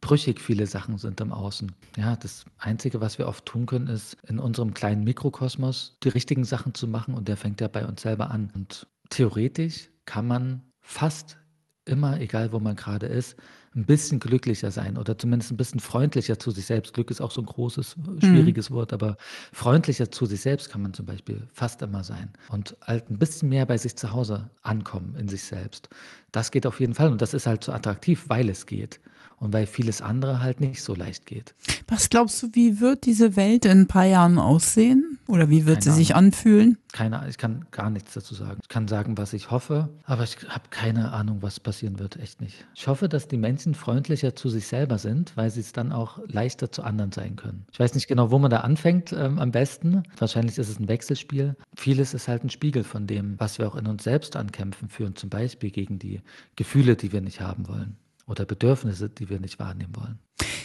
brüchig 0.00 0.40
viele 0.40 0.66
Sachen 0.66 0.98
sind 0.98 1.20
im 1.20 1.32
Außen. 1.32 1.72
Ja, 1.96 2.16
das 2.16 2.44
Einzige, 2.58 3.00
was 3.00 3.18
wir 3.18 3.26
oft 3.26 3.46
tun 3.46 3.66
können, 3.66 3.88
ist 3.88 4.16
in 4.26 4.38
unserem 4.38 4.74
kleinen 4.74 5.04
Mikrokosmos 5.04 5.96
die 6.02 6.08
richtigen 6.08 6.44
Sachen 6.44 6.74
zu 6.74 6.86
machen 6.86 7.14
und 7.14 7.28
der 7.28 7.36
fängt 7.36 7.60
ja 7.60 7.68
bei 7.68 7.86
uns 7.86 8.02
selber 8.02 8.30
an. 8.30 8.50
Und 8.54 8.86
theoretisch 9.10 9.88
kann 10.04 10.26
man 10.26 10.62
fast 10.80 11.38
immer, 11.84 12.20
egal 12.20 12.52
wo 12.52 12.60
man 12.60 12.76
gerade 12.76 13.06
ist, 13.06 13.36
ein 13.74 13.84
bisschen 13.84 14.18
glücklicher 14.18 14.70
sein 14.70 14.96
oder 14.96 15.18
zumindest 15.18 15.52
ein 15.52 15.56
bisschen 15.56 15.80
freundlicher 15.80 16.38
zu 16.38 16.50
sich 16.50 16.66
selbst. 16.66 16.94
Glück 16.94 17.10
ist 17.10 17.20
auch 17.20 17.30
so 17.30 17.40
ein 17.40 17.46
großes, 17.46 17.96
schwieriges 18.20 18.70
mhm. 18.70 18.74
Wort, 18.74 18.92
aber 18.92 19.16
freundlicher 19.52 20.10
zu 20.10 20.26
sich 20.26 20.40
selbst 20.40 20.70
kann 20.70 20.82
man 20.82 20.94
zum 20.94 21.06
Beispiel 21.06 21.42
fast 21.52 21.82
immer 21.82 22.04
sein 22.04 22.30
und 22.48 22.76
halt 22.82 23.10
ein 23.10 23.18
bisschen 23.18 23.48
mehr 23.48 23.66
bei 23.66 23.78
sich 23.78 23.96
zu 23.96 24.12
Hause 24.12 24.50
ankommen 24.62 25.14
in 25.18 25.28
sich 25.28 25.42
selbst. 25.42 25.88
Das 26.38 26.52
geht 26.52 26.66
auf 26.68 26.78
jeden 26.78 26.94
Fall 26.94 27.10
und 27.10 27.20
das 27.20 27.34
ist 27.34 27.48
halt 27.48 27.64
so 27.64 27.72
attraktiv, 27.72 28.26
weil 28.28 28.48
es 28.48 28.64
geht 28.66 29.00
und 29.40 29.52
weil 29.52 29.66
vieles 29.66 30.02
andere 30.02 30.40
halt 30.40 30.60
nicht 30.60 30.84
so 30.84 30.94
leicht 30.94 31.26
geht. 31.26 31.52
Was 31.88 32.10
glaubst 32.10 32.40
du, 32.42 32.48
wie 32.52 32.80
wird 32.80 33.06
diese 33.06 33.34
Welt 33.34 33.64
in 33.64 33.80
ein 33.80 33.86
paar 33.88 34.04
Jahren 34.04 34.38
aussehen? 34.38 35.18
Oder 35.26 35.50
wie 35.50 35.66
wird 35.66 35.80
keine 35.80 35.92
sie 35.92 35.98
sich 35.98 36.14
Ahnung. 36.14 36.28
anfühlen? 36.28 36.78
Keine 36.92 37.18
Ahnung, 37.18 37.28
ich 37.28 37.36
kann 37.36 37.66
gar 37.70 37.90
nichts 37.90 38.14
dazu 38.14 38.34
sagen. 38.34 38.60
Ich 38.62 38.68
kann 38.68 38.88
sagen, 38.88 39.18
was 39.18 39.34
ich 39.34 39.50
hoffe, 39.50 39.90
aber 40.04 40.24
ich 40.24 40.38
habe 40.48 40.64
keine 40.70 41.12
Ahnung, 41.12 41.42
was 41.42 41.60
passieren 41.60 41.98
wird, 41.98 42.16
echt 42.16 42.40
nicht. 42.40 42.66
Ich 42.74 42.88
hoffe, 42.88 43.08
dass 43.08 43.28
die 43.28 43.36
Menschen 43.36 43.58
Menschen 43.58 43.74
freundlicher 43.74 44.34
zu 44.34 44.48
sich 44.48 44.66
selber 44.66 44.98
sind, 44.98 45.36
weil 45.36 45.50
sie 45.50 45.60
es 45.60 45.72
dann 45.72 45.92
auch 45.92 46.18
leichter 46.28 46.72
zu 46.72 46.82
anderen 46.82 47.12
sein 47.12 47.36
können. 47.36 47.66
Ich 47.72 47.80
weiß 47.80 47.94
nicht 47.94 48.08
genau, 48.08 48.30
wo 48.30 48.38
man 48.38 48.50
da 48.50 48.60
anfängt 48.60 49.12
ähm, 49.12 49.38
am 49.38 49.50
besten. 49.50 50.02
Wahrscheinlich 50.18 50.58
ist 50.58 50.68
es 50.68 50.78
ein 50.78 50.88
Wechselspiel. 50.88 51.56
Vieles 51.76 52.14
ist 52.14 52.28
halt 52.28 52.44
ein 52.44 52.50
Spiegel 52.50 52.84
von 52.84 53.06
dem, 53.06 53.34
was 53.38 53.58
wir 53.58 53.66
auch 53.68 53.74
in 53.74 53.86
uns 53.86 54.04
selbst 54.04 54.36
ankämpfen 54.36 54.88
führen, 54.88 55.16
zum 55.16 55.28
Beispiel 55.28 55.70
gegen 55.70 55.98
die 55.98 56.20
Gefühle, 56.56 56.96
die 56.96 57.12
wir 57.12 57.20
nicht 57.20 57.40
haben 57.40 57.68
wollen 57.68 57.96
oder 58.26 58.44
Bedürfnisse, 58.44 59.08
die 59.08 59.28
wir 59.28 59.40
nicht 59.40 59.58
wahrnehmen 59.58 59.96
wollen. 59.96 60.18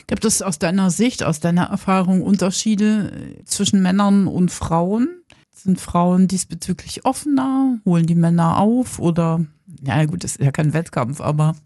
Gibt 0.08 0.25
es 0.25 0.41
aus 0.41 0.60
deiner 0.60 0.91
Sicht, 0.91 1.24
aus 1.24 1.39
deiner 1.39 1.63
Erfahrung 1.65 2.22
Unterschiede 2.22 3.12
äh, 3.12 3.43
zwischen 3.46 3.82
Männern 3.82 4.27
und 4.27 4.51
Frauen? 4.51 5.22
Sind 5.51 5.79
Frauen 5.79 6.27
diesbezüglich 6.27 7.05
offener? 7.05 7.79
Holen 7.86 8.05
die 8.05 8.15
Männer 8.15 8.60
auf? 8.60 9.00
Oder, 9.00 9.46
ja 9.82 10.03
gut, 10.05 10.24
das 10.24 10.36
ist 10.36 10.41
ja 10.43 10.51
kein 10.51 10.74
Wettkampf, 10.74 11.22
aber. 11.22 11.55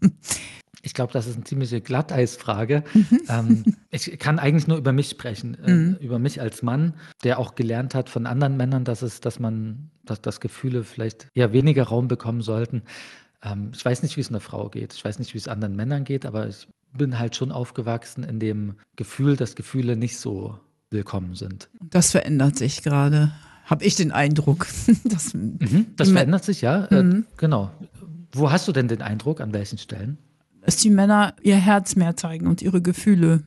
Ich 0.80 0.94
glaube, 0.94 1.12
das 1.12 1.26
ist 1.26 1.34
eine 1.34 1.44
ziemliche 1.44 1.80
Glatteisfrage. 1.80 2.84
Mhm. 2.94 3.20
Ähm, 3.28 3.64
ich 3.90 4.16
kann 4.20 4.38
eigentlich 4.38 4.68
nur 4.68 4.78
über 4.78 4.92
mich 4.92 5.10
sprechen, 5.10 5.56
äh, 5.64 5.70
mhm. 5.70 5.96
über 6.00 6.20
mich 6.20 6.40
als 6.40 6.62
Mann, 6.62 6.94
der 7.24 7.40
auch 7.40 7.56
gelernt 7.56 7.96
hat 7.96 8.08
von 8.08 8.26
anderen 8.26 8.56
Männern, 8.56 8.84
dass 8.84 9.02
es, 9.02 9.20
dass 9.20 9.40
man, 9.40 9.90
dass, 10.04 10.22
dass 10.22 10.40
Gefühle 10.40 10.84
vielleicht 10.84 11.26
eher 11.34 11.52
weniger 11.52 11.82
Raum 11.82 12.06
bekommen 12.06 12.42
sollten. 12.42 12.84
Ähm, 13.42 13.70
ich 13.74 13.84
weiß 13.84 14.02
nicht, 14.02 14.16
wie 14.16 14.20
es 14.20 14.28
einer 14.28 14.40
Frau 14.40 14.68
geht. 14.68 14.94
Ich 14.94 15.04
weiß 15.04 15.18
nicht, 15.18 15.34
wie 15.34 15.38
es 15.38 15.48
anderen 15.48 15.76
Männern 15.76 16.04
geht, 16.04 16.26
aber 16.26 16.48
ich 16.48 16.68
bin 16.92 17.18
halt 17.18 17.36
schon 17.36 17.52
aufgewachsen 17.52 18.24
in 18.24 18.40
dem 18.40 18.74
Gefühl, 18.96 19.36
dass 19.36 19.54
Gefühle 19.54 19.96
nicht 19.96 20.18
so 20.18 20.58
willkommen 20.90 21.34
sind. 21.34 21.68
Das 21.80 22.10
verändert 22.10 22.56
sich 22.56 22.82
gerade, 22.82 23.32
habe 23.64 23.84
ich 23.84 23.94
den 23.94 24.12
Eindruck. 24.12 24.66
das, 25.04 25.34
mhm, 25.34 25.86
das 25.96 26.10
verändert 26.10 26.44
sich, 26.44 26.62
ja. 26.62 26.86
Äh, 26.86 27.02
mhm. 27.02 27.12
Äh, 27.12 27.36
genau. 27.36 27.70
Wo 28.32 28.50
hast 28.50 28.68
du 28.68 28.72
denn 28.72 28.88
den 28.88 29.02
Eindruck, 29.02 29.40
an 29.40 29.52
welchen 29.52 29.78
Stellen? 29.78 30.18
Dass 30.62 30.76
die 30.76 30.90
Männer 30.90 31.34
ihr 31.42 31.56
Herz 31.56 31.96
mehr 31.96 32.16
zeigen 32.16 32.46
und 32.46 32.62
ihre 32.62 32.82
Gefühle. 32.82 33.42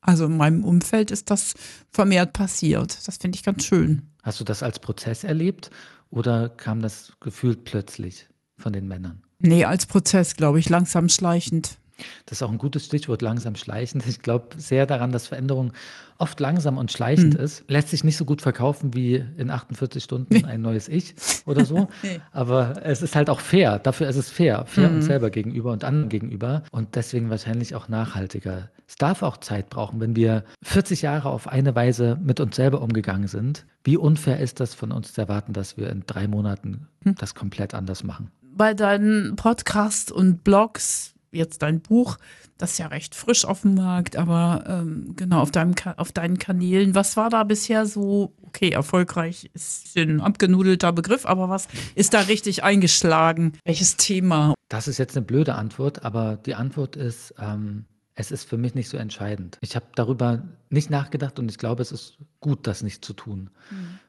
Also 0.00 0.26
in 0.26 0.36
meinem 0.36 0.64
Umfeld 0.64 1.10
ist 1.10 1.30
das 1.30 1.54
vermehrt 1.90 2.32
passiert. 2.32 3.06
Das 3.06 3.16
finde 3.16 3.36
ich 3.36 3.42
ganz 3.42 3.64
schön. 3.64 4.02
Hast 4.22 4.40
du 4.40 4.44
das 4.44 4.62
als 4.62 4.78
Prozess 4.78 5.24
erlebt 5.24 5.70
oder 6.10 6.48
kam 6.48 6.80
das 6.80 7.12
gefühlt 7.20 7.64
plötzlich 7.64 8.28
von 8.56 8.72
den 8.72 8.88
Männern? 8.88 9.22
Nee, 9.40 9.64
als 9.64 9.86
Prozess, 9.86 10.36
glaube 10.36 10.58
ich, 10.58 10.68
langsam 10.68 11.08
schleichend. 11.08 11.78
Das 12.26 12.38
ist 12.38 12.42
auch 12.42 12.50
ein 12.50 12.58
gutes 12.58 12.86
Stichwort, 12.86 13.22
langsam 13.22 13.56
schleichend. 13.56 14.06
Ich 14.06 14.20
glaube 14.20 14.48
sehr 14.56 14.86
daran, 14.86 15.12
dass 15.12 15.26
Veränderung 15.26 15.72
oft 16.18 16.38
langsam 16.38 16.76
und 16.76 16.92
schleichend 16.92 17.34
hm. 17.34 17.44
ist. 17.44 17.64
Lässt 17.68 17.88
sich 17.88 18.04
nicht 18.04 18.16
so 18.16 18.24
gut 18.24 18.42
verkaufen 18.42 18.94
wie 18.94 19.24
in 19.38 19.50
48 19.50 20.02
Stunden 20.04 20.44
ein 20.44 20.60
neues 20.60 20.88
Ich 20.88 21.14
oder 21.46 21.64
so. 21.64 21.88
nee. 22.02 22.20
Aber 22.32 22.84
es 22.84 23.02
ist 23.02 23.16
halt 23.16 23.30
auch 23.30 23.40
fair. 23.40 23.78
Dafür 23.78 24.08
ist 24.08 24.16
es 24.16 24.30
fair. 24.30 24.64
Fair 24.66 24.90
mhm. 24.90 24.96
uns 24.96 25.06
selber 25.06 25.30
gegenüber 25.30 25.72
und 25.72 25.84
anderen 25.84 26.08
gegenüber. 26.08 26.62
Und 26.70 26.94
deswegen 26.94 27.30
wahrscheinlich 27.30 27.74
auch 27.74 27.88
nachhaltiger. 27.88 28.70
Es 28.86 28.96
darf 28.96 29.22
auch 29.22 29.38
Zeit 29.38 29.70
brauchen, 29.70 30.00
wenn 30.00 30.16
wir 30.16 30.44
40 30.62 31.02
Jahre 31.02 31.30
auf 31.30 31.48
eine 31.48 31.74
Weise 31.74 32.18
mit 32.22 32.40
uns 32.40 32.56
selber 32.56 32.82
umgegangen 32.82 33.28
sind. 33.28 33.64
Wie 33.84 33.96
unfair 33.96 34.40
ist 34.40 34.60
das 34.60 34.74
von 34.74 34.92
uns 34.92 35.14
zu 35.14 35.22
erwarten, 35.22 35.52
dass 35.52 35.76
wir 35.76 35.88
in 35.88 36.02
drei 36.06 36.28
Monaten 36.28 36.88
hm. 37.04 37.14
das 37.14 37.34
komplett 37.34 37.72
anders 37.72 38.04
machen? 38.04 38.30
Bei 38.60 38.74
deinen 38.74 39.36
Podcasts 39.36 40.12
und 40.12 40.44
Blogs 40.44 41.14
jetzt 41.32 41.62
dein 41.62 41.80
Buch, 41.80 42.18
das 42.58 42.72
ist 42.72 42.78
ja 42.78 42.88
recht 42.88 43.14
frisch 43.14 43.46
auf 43.46 43.62
dem 43.62 43.72
Markt, 43.72 44.16
aber 44.16 44.64
ähm, 44.66 45.14
genau 45.16 45.40
auf, 45.40 45.50
deinem, 45.50 45.74
auf 45.96 46.12
deinen 46.12 46.38
Kanälen. 46.38 46.94
Was 46.94 47.16
war 47.16 47.30
da 47.30 47.44
bisher 47.44 47.86
so, 47.86 48.34
okay, 48.42 48.68
erfolgreich 48.68 49.50
ist 49.54 49.96
ein 49.96 50.20
abgenudelter 50.20 50.92
Begriff, 50.92 51.24
aber 51.24 51.48
was 51.48 51.68
ist 51.94 52.12
da 52.12 52.20
richtig 52.20 52.62
eingeschlagen? 52.62 53.54
Welches 53.64 53.96
Thema? 53.96 54.52
Das 54.68 54.88
ist 54.88 54.98
jetzt 54.98 55.16
eine 55.16 55.24
blöde 55.24 55.54
Antwort, 55.54 56.04
aber 56.04 56.36
die 56.36 56.54
Antwort 56.54 56.96
ist, 56.96 57.32
ähm, 57.38 57.86
es 58.14 58.30
ist 58.30 58.46
für 58.46 58.58
mich 58.58 58.74
nicht 58.74 58.90
so 58.90 58.98
entscheidend. 58.98 59.56
Ich 59.62 59.74
habe 59.74 59.86
darüber 59.94 60.42
nicht 60.68 60.90
nachgedacht 60.90 61.38
und 61.38 61.50
ich 61.50 61.56
glaube, 61.56 61.80
es 61.80 61.92
ist 61.92 62.18
gut, 62.40 62.66
das 62.66 62.82
nicht 62.82 63.06
zu 63.06 63.14
tun. 63.14 63.48
Mhm. 63.70 64.00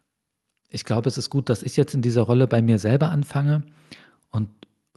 Ich 0.68 0.84
glaube, 0.84 1.08
es 1.08 1.18
ist 1.18 1.30
gut, 1.30 1.48
dass 1.48 1.64
ich 1.64 1.78
jetzt 1.78 1.94
in 1.94 2.02
dieser 2.02 2.24
Rolle 2.24 2.48
bei 2.48 2.62
mir 2.62 2.80
selber 2.80 3.12
anfange 3.12 3.64
und 4.32 4.50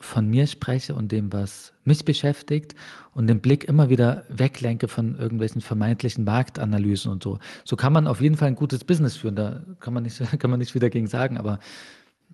von 0.05 0.29
mir 0.29 0.47
spreche 0.47 0.95
und 0.95 1.13
dem, 1.13 1.33
was 1.33 1.73
mich 1.85 2.05
beschäftigt 2.05 2.75
und 3.13 3.27
den 3.27 3.41
Blick 3.41 3.65
immer 3.65 3.89
wieder 3.89 4.25
weglenke 4.29 4.87
von 4.87 5.19
irgendwelchen 5.19 5.61
vermeintlichen 5.61 6.25
Marktanalysen 6.25 7.11
und 7.11 7.23
so. 7.23 7.39
So 7.65 7.77
kann 7.77 7.93
man 7.93 8.07
auf 8.07 8.21
jeden 8.21 8.37
Fall 8.37 8.49
ein 8.49 8.55
gutes 8.55 8.85
Business 8.85 9.17
führen, 9.17 9.37
da 9.37 9.63
kann 9.81 9.95
man 9.95 10.03
nicht, 10.03 10.19
kann 10.39 10.51
man 10.51 10.61
nicht 10.61 10.75
wieder 10.75 10.91
gegen 10.91 11.07
sagen, 11.07 11.39
aber 11.39 11.59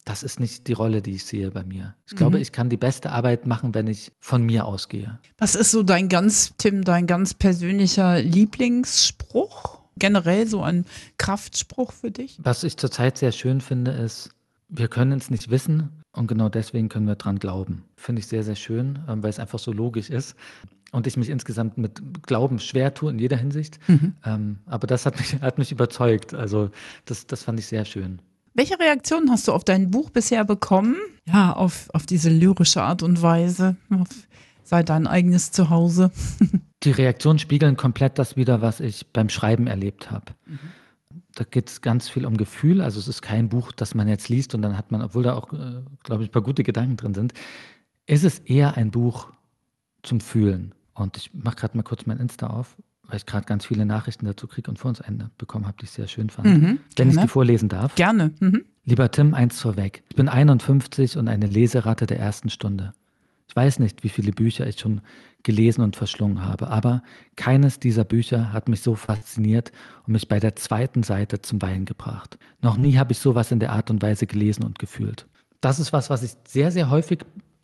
das 0.04 0.22
ist 0.22 0.40
nicht 0.40 0.66
die 0.66 0.72
Rolle, 0.72 1.02
die 1.02 1.14
ich 1.14 1.24
sehe 1.24 1.50
bei 1.50 1.62
mir. 1.62 1.94
Ich 2.06 2.14
mhm. 2.14 2.16
glaube, 2.16 2.40
ich 2.40 2.52
kann 2.52 2.70
die 2.70 2.76
beste 2.76 3.12
Arbeit 3.12 3.46
machen, 3.46 3.74
wenn 3.74 3.86
ich 3.86 4.12
von 4.18 4.42
mir 4.42 4.64
ausgehe. 4.64 5.18
Was 5.38 5.54
ist 5.54 5.70
so 5.70 5.82
dein 5.82 6.08
ganz, 6.08 6.54
Tim, 6.56 6.84
dein 6.84 7.06
ganz 7.06 7.34
persönlicher 7.34 8.20
Lieblingsspruch? 8.20 9.80
Generell 9.98 10.46
so 10.46 10.62
ein 10.62 10.86
Kraftspruch 11.18 11.92
für 11.92 12.10
dich? 12.10 12.38
Was 12.42 12.64
ich 12.64 12.78
zurzeit 12.78 13.18
sehr 13.18 13.32
schön 13.32 13.60
finde, 13.60 13.90
ist, 13.90 14.30
wir 14.68 14.88
können 14.88 15.18
es 15.18 15.30
nicht 15.30 15.50
wissen 15.50 15.99
und 16.12 16.26
genau 16.26 16.48
deswegen 16.48 16.88
können 16.88 17.06
wir 17.06 17.14
dran 17.14 17.38
glauben. 17.38 17.84
Finde 17.96 18.20
ich 18.20 18.26
sehr, 18.26 18.42
sehr 18.42 18.56
schön, 18.56 18.98
ähm, 19.08 19.22
weil 19.22 19.30
es 19.30 19.38
einfach 19.38 19.58
so 19.58 19.72
logisch 19.72 20.10
ist 20.10 20.36
und 20.92 21.06
ich 21.06 21.16
mich 21.16 21.30
insgesamt 21.30 21.78
mit 21.78 22.00
Glauben 22.26 22.58
schwer 22.58 22.94
tue 22.94 23.10
in 23.10 23.18
jeder 23.18 23.36
Hinsicht. 23.36 23.78
Mhm. 23.88 24.14
Ähm, 24.24 24.58
aber 24.66 24.86
das 24.86 25.06
hat 25.06 25.18
mich, 25.18 25.34
hat 25.40 25.58
mich 25.58 25.72
überzeugt. 25.72 26.34
Also 26.34 26.70
das, 27.04 27.26
das 27.26 27.44
fand 27.44 27.58
ich 27.58 27.66
sehr 27.66 27.84
schön. 27.84 28.20
Welche 28.54 28.78
Reaktionen 28.78 29.30
hast 29.30 29.46
du 29.46 29.52
auf 29.52 29.62
dein 29.62 29.90
Buch 29.90 30.10
bisher 30.10 30.44
bekommen? 30.44 30.96
Ja, 31.26 31.52
auf, 31.52 31.88
auf 31.92 32.06
diese 32.06 32.30
lyrische 32.30 32.82
Art 32.82 33.02
und 33.04 33.22
Weise. 33.22 33.76
Auf, 33.90 34.08
sei 34.64 34.82
dein 34.82 35.06
eigenes 35.06 35.52
Zuhause. 35.52 36.10
Die 36.82 36.90
Reaktionen 36.90 37.38
spiegeln 37.38 37.76
komplett 37.76 38.18
das 38.18 38.36
wieder, 38.36 38.62
was 38.62 38.80
ich 38.80 39.06
beim 39.12 39.28
Schreiben 39.28 39.66
erlebt 39.66 40.10
habe. 40.10 40.32
Mhm 40.46 40.58
da 41.34 41.44
geht 41.44 41.68
es 41.68 41.80
ganz 41.80 42.08
viel 42.08 42.26
um 42.26 42.36
Gefühl. 42.36 42.80
Also 42.80 42.98
es 42.98 43.08
ist 43.08 43.22
kein 43.22 43.48
Buch, 43.48 43.72
das 43.72 43.94
man 43.94 44.08
jetzt 44.08 44.28
liest 44.28 44.54
und 44.54 44.62
dann 44.62 44.76
hat 44.76 44.90
man, 44.90 45.02
obwohl 45.02 45.22
da 45.22 45.34
auch, 45.34 45.52
äh, 45.52 45.82
glaube 46.02 46.22
ich, 46.22 46.28
ein 46.28 46.32
paar 46.32 46.42
gute 46.42 46.62
Gedanken 46.62 46.96
drin 46.96 47.14
sind, 47.14 47.32
ist 48.06 48.24
es 48.24 48.40
eher 48.40 48.76
ein 48.76 48.90
Buch 48.90 49.28
zum 50.02 50.20
Fühlen. 50.20 50.74
Und 50.94 51.16
ich 51.16 51.32
mache 51.32 51.56
gerade 51.56 51.76
mal 51.76 51.82
kurz 51.82 52.06
mein 52.06 52.18
Insta 52.18 52.48
auf, 52.48 52.76
weil 53.06 53.16
ich 53.16 53.26
gerade 53.26 53.46
ganz 53.46 53.66
viele 53.66 53.86
Nachrichten 53.86 54.26
dazu 54.26 54.46
kriege 54.46 54.70
und 54.70 54.78
vor 54.78 54.88
uns 54.88 55.00
Ende 55.00 55.30
bekommen 55.38 55.66
habe, 55.66 55.76
die 55.80 55.84
ich 55.84 55.90
sehr 55.90 56.08
schön 56.08 56.30
fand. 56.30 56.46
Mhm, 56.46 56.78
Wenn 56.96 57.10
ich 57.10 57.16
die 57.16 57.28
vorlesen 57.28 57.68
darf. 57.68 57.94
Gerne. 57.94 58.32
Mhm. 58.40 58.64
Lieber 58.84 59.10
Tim, 59.10 59.34
eins 59.34 59.60
vorweg. 59.60 60.02
Ich 60.08 60.16
bin 60.16 60.28
51 60.28 61.16
und 61.16 61.28
eine 61.28 61.46
Leseratte 61.46 62.06
der 62.06 62.18
ersten 62.18 62.50
Stunde. 62.50 62.92
Ich 63.48 63.56
weiß 63.56 63.78
nicht, 63.78 64.04
wie 64.04 64.08
viele 64.08 64.32
Bücher 64.32 64.66
ich 64.66 64.78
schon 64.78 65.00
gelesen 65.42 65.82
und 65.82 65.96
verschlungen 65.96 66.44
habe. 66.44 66.68
Aber 66.68 67.02
keines 67.36 67.78
dieser 67.78 68.04
Bücher 68.04 68.52
hat 68.52 68.68
mich 68.68 68.82
so 68.82 68.94
fasziniert 68.94 69.72
und 70.06 70.12
mich 70.12 70.28
bei 70.28 70.40
der 70.40 70.56
zweiten 70.56 71.02
Seite 71.02 71.42
zum 71.42 71.62
Weinen 71.62 71.84
gebracht. 71.84 72.38
Noch 72.62 72.76
nie 72.76 72.98
habe 72.98 73.12
ich 73.12 73.18
sowas 73.18 73.50
in 73.50 73.60
der 73.60 73.72
Art 73.72 73.90
und 73.90 74.02
Weise 74.02 74.26
gelesen 74.26 74.64
und 74.64 74.78
gefühlt. 74.78 75.26
Das 75.60 75.78
ist 75.78 75.92
was, 75.92 76.10
was 76.10 76.22
ich 76.22 76.32
sehr, 76.46 76.70
sehr 76.70 76.90
häufig 76.90 77.20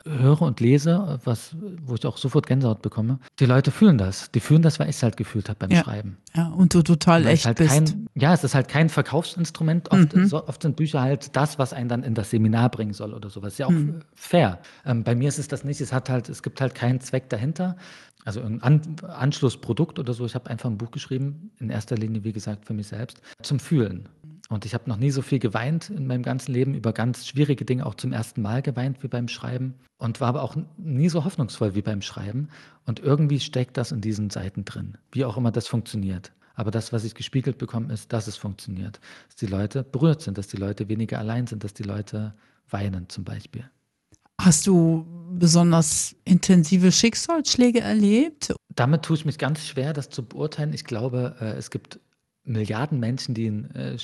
höre 0.06 0.42
und 0.42 0.60
lese, 0.60 1.18
was, 1.24 1.54
wo 1.84 1.94
ich 1.94 2.06
auch 2.06 2.16
sofort 2.16 2.46
Gänsehaut 2.46 2.82
bekomme, 2.82 3.18
die 3.38 3.46
Leute 3.46 3.70
fühlen 3.70 3.98
das. 3.98 4.30
Die 4.30 4.40
fühlen 4.40 4.62
das, 4.62 4.78
weil 4.78 4.88
ich 4.88 4.96
es 4.96 5.02
halt 5.02 5.16
gefühlt 5.16 5.48
habe 5.48 5.58
beim 5.58 5.70
ja. 5.70 5.82
Schreiben. 5.82 6.16
Ja, 6.34 6.48
und 6.48 6.74
du 6.74 6.82
total 6.82 7.26
echt 7.26 7.46
halt 7.46 7.58
bist. 7.58 7.70
Kein, 7.70 8.08
ja, 8.14 8.32
es 8.32 8.44
ist 8.44 8.54
halt 8.54 8.68
kein 8.68 8.88
Verkaufsinstrument. 8.88 9.90
Oft, 9.90 10.14
mhm. 10.14 10.26
so, 10.26 10.46
oft, 10.46 10.62
sind 10.62 10.76
Bücher 10.76 11.00
halt 11.00 11.34
das, 11.36 11.58
was 11.58 11.72
einen 11.72 11.88
dann 11.88 12.02
in 12.02 12.14
das 12.14 12.30
Seminar 12.30 12.70
bringen 12.70 12.92
soll 12.92 13.12
oder 13.12 13.30
sowas. 13.30 13.54
Ist 13.54 13.58
ja 13.58 13.66
auch 13.66 13.70
mhm. 13.70 14.00
fair. 14.14 14.60
Ähm, 14.84 15.02
bei 15.04 15.14
mir 15.14 15.28
ist 15.28 15.38
es 15.38 15.48
das 15.48 15.64
nicht. 15.64 15.80
Es 15.80 15.92
hat 15.92 16.08
halt, 16.08 16.28
es 16.28 16.42
gibt 16.42 16.60
halt 16.60 16.74
keinen 16.74 17.00
Zweck 17.00 17.28
dahinter. 17.28 17.76
Also 18.26 18.42
ein 18.42 18.60
An 18.60 18.82
Anschlussprodukt 19.06 20.00
oder 20.00 20.12
so. 20.12 20.26
Ich 20.26 20.34
habe 20.34 20.50
einfach 20.50 20.68
ein 20.68 20.78
Buch 20.78 20.90
geschrieben, 20.90 21.52
in 21.60 21.70
erster 21.70 21.96
Linie, 21.96 22.24
wie 22.24 22.32
gesagt, 22.32 22.66
für 22.66 22.74
mich 22.74 22.88
selbst, 22.88 23.20
zum 23.40 23.60
Fühlen. 23.60 24.08
Und 24.48 24.64
ich 24.64 24.74
habe 24.74 24.88
noch 24.88 24.96
nie 24.96 25.10
so 25.10 25.22
viel 25.22 25.38
geweint 25.38 25.90
in 25.90 26.06
meinem 26.06 26.22
ganzen 26.22 26.52
Leben, 26.52 26.74
über 26.74 26.92
ganz 26.92 27.26
schwierige 27.26 27.64
Dinge 27.64 27.84
auch 27.84 27.94
zum 27.94 28.12
ersten 28.12 28.42
Mal 28.42 28.62
geweint 28.62 29.02
wie 29.02 29.08
beim 29.08 29.28
Schreiben 29.28 29.74
und 29.98 30.20
war 30.20 30.28
aber 30.28 30.42
auch 30.42 30.56
nie 30.76 31.08
so 31.08 31.24
hoffnungsvoll 31.24 31.74
wie 31.74 31.82
beim 31.82 32.02
Schreiben. 32.02 32.48
Und 32.84 33.00
irgendwie 33.00 33.40
steckt 33.40 33.76
das 33.76 33.90
in 33.92 34.00
diesen 34.00 34.30
Seiten 34.30 34.64
drin, 34.64 34.98
wie 35.10 35.24
auch 35.24 35.36
immer 35.36 35.50
das 35.50 35.66
funktioniert. 35.66 36.32
Aber 36.54 36.70
das, 36.70 36.92
was 36.92 37.04
ich 37.04 37.14
gespiegelt 37.14 37.58
bekomme, 37.58 37.92
ist, 37.92 38.12
dass 38.12 38.28
es 38.28 38.36
funktioniert. 38.36 39.00
Dass 39.26 39.36
die 39.36 39.46
Leute 39.46 39.82
berührt 39.82 40.22
sind, 40.22 40.38
dass 40.38 40.48
die 40.48 40.56
Leute 40.56 40.88
weniger 40.88 41.18
allein 41.18 41.46
sind, 41.46 41.64
dass 41.64 41.74
die 41.74 41.82
Leute 41.82 42.34
weinen 42.70 43.08
zum 43.08 43.24
Beispiel. 43.24 43.68
Hast 44.40 44.66
du 44.66 45.06
besonders 45.32 46.14
intensive 46.24 46.92
Schicksalsschläge 46.92 47.80
erlebt? 47.80 48.54
Damit 48.74 49.02
tue 49.02 49.16
ich 49.16 49.24
mich 49.24 49.38
ganz 49.38 49.66
schwer, 49.66 49.92
das 49.92 50.08
zu 50.08 50.24
beurteilen. 50.24 50.72
Ich 50.72 50.84
glaube, 50.84 51.36
äh, 51.40 51.52
es 51.52 51.70
gibt 51.70 51.98
Milliarden 52.46 53.00
Menschen, 53.00 53.34
die 53.34 53.48
ein 53.48 53.74
äh, 53.74 53.96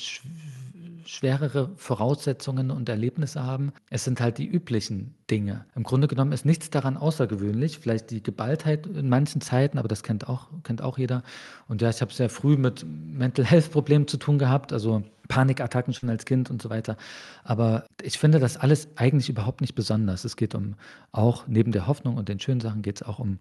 schwerere 1.05 1.71
Voraussetzungen 1.75 2.71
und 2.71 2.89
Erlebnisse 2.89 3.43
haben. 3.43 3.73
Es 3.89 4.03
sind 4.03 4.21
halt 4.21 4.37
die 4.37 4.45
üblichen 4.45 5.15
Dinge. 5.29 5.65
Im 5.75 5.83
Grunde 5.83 6.07
genommen 6.07 6.31
ist 6.31 6.45
nichts 6.45 6.69
daran 6.69 6.97
außergewöhnlich. 6.97 7.79
Vielleicht 7.79 8.11
die 8.11 8.23
Geballtheit 8.23 8.87
in 8.87 9.09
manchen 9.09 9.41
Zeiten, 9.41 9.77
aber 9.77 9.87
das 9.87 10.03
kennt 10.03 10.27
auch, 10.27 10.47
kennt 10.63 10.81
auch 10.81 10.97
jeder. 10.97 11.23
Und 11.67 11.81
ja, 11.81 11.89
ich 11.89 12.01
habe 12.01 12.13
sehr 12.13 12.29
früh 12.29 12.57
mit 12.57 12.85
Mental 12.85 13.45
Health 13.45 13.71
Problemen 13.71 14.07
zu 14.07 14.17
tun 14.17 14.37
gehabt. 14.37 14.73
Also 14.73 15.03
Panikattacken 15.27 15.93
schon 15.93 16.09
als 16.09 16.25
Kind 16.25 16.49
und 16.49 16.61
so 16.61 16.69
weiter. 16.69 16.97
Aber 17.43 17.85
ich 18.01 18.17
finde 18.17 18.39
das 18.39 18.57
alles 18.57 18.89
eigentlich 18.95 19.29
überhaupt 19.29 19.61
nicht 19.61 19.75
besonders. 19.75 20.25
Es 20.25 20.35
geht 20.35 20.55
um 20.55 20.75
auch 21.11 21.47
neben 21.47 21.71
der 21.71 21.87
Hoffnung 21.87 22.17
und 22.17 22.29
den 22.29 22.39
schönen 22.39 22.61
Sachen 22.61 22.81
geht 22.81 22.97
es 22.97 23.03
auch 23.03 23.19
um, 23.19 23.39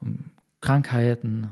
um 0.00 0.30
Krankheiten, 0.60 1.50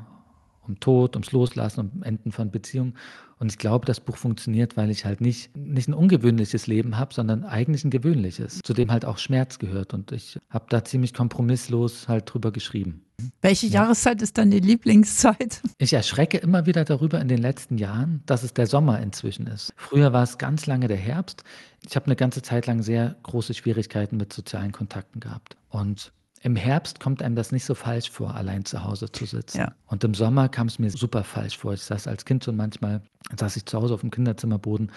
um 0.67 0.79
Tod, 0.79 1.15
ums 1.15 1.31
Loslassen, 1.31 1.91
um 1.93 2.03
Enden 2.03 2.31
von 2.31 2.51
Beziehungen. 2.51 2.95
Und 3.39 3.51
ich 3.51 3.57
glaube, 3.57 3.85
das 3.85 3.99
Buch 3.99 4.15
funktioniert, 4.15 4.77
weil 4.77 4.89
ich 4.89 5.03
halt 5.03 5.19
nicht, 5.19 5.55
nicht 5.57 5.89
ein 5.89 5.93
ungewöhnliches 5.93 6.67
Leben 6.67 6.97
habe, 6.97 7.13
sondern 7.13 7.43
eigentlich 7.43 7.83
ein 7.83 7.89
gewöhnliches, 7.89 8.61
zu 8.63 8.73
dem 8.73 8.89
halt 8.89 9.03
auch 9.03 9.17
Schmerz 9.17 9.59
gehört. 9.59 9.93
Und 9.93 10.11
ich 10.13 10.39
habe 10.49 10.65
da 10.69 10.85
ziemlich 10.85 11.13
kompromisslos 11.13 12.07
halt 12.07 12.33
drüber 12.33 12.51
geschrieben. 12.51 13.03
Welche 13.41 13.67
ja. 13.67 13.83
Jahreszeit 13.83 14.21
ist 14.21 14.37
deine 14.37 14.59
Lieblingszeit? 14.59 15.61
Ich 15.77 15.91
erschrecke 15.91 16.37
immer 16.37 16.65
wieder 16.65 16.85
darüber 16.85 17.19
in 17.19 17.27
den 17.27 17.39
letzten 17.39 17.77
Jahren, 17.77 18.23
dass 18.25 18.43
es 18.43 18.53
der 18.53 18.67
Sommer 18.67 19.01
inzwischen 19.01 19.47
ist. 19.47 19.73
Früher 19.75 20.13
war 20.13 20.23
es 20.23 20.37
ganz 20.37 20.65
lange 20.65 20.87
der 20.87 20.97
Herbst. 20.97 21.43
Ich 21.85 21.97
habe 21.97 22.05
eine 22.05 22.15
ganze 22.15 22.41
Zeit 22.41 22.67
lang 22.67 22.81
sehr 22.81 23.17
große 23.23 23.53
Schwierigkeiten 23.53 24.15
mit 24.15 24.31
sozialen 24.31 24.71
Kontakten 24.71 25.19
gehabt. 25.19 25.57
Und 25.67 26.13
im 26.43 26.57
Herbst 26.57 26.99
kommt 26.99 27.23
einem 27.23 27.35
das 27.35 27.53
nicht 27.53 27.63
so 27.63 27.73
falsch 27.73 28.11
vor, 28.11 28.35
allein 28.35 28.65
zu 28.65 28.83
Hause 28.83 29.09
zu 29.09 29.25
sitzen. 29.25 29.59
Ja. 29.59 29.75
Und 29.87 30.03
im 30.03 30.13
Sommer 30.13 30.49
kam 30.49 30.67
es 30.67 30.77
mir 30.77 30.91
super 30.91 31.23
falsch 31.23 31.57
vor. 31.57 31.73
Ich 31.73 31.83
saß 31.83 32.05
als 32.05 32.25
Kind 32.25 32.43
schon 32.43 32.57
manchmal, 32.57 33.01
saß 33.37 33.55
ich 33.55 33.65
zu 33.65 33.81
Hause 33.81 33.93
auf 33.93 34.01
dem 34.01 34.11
Kinderzimmerboden 34.11 34.91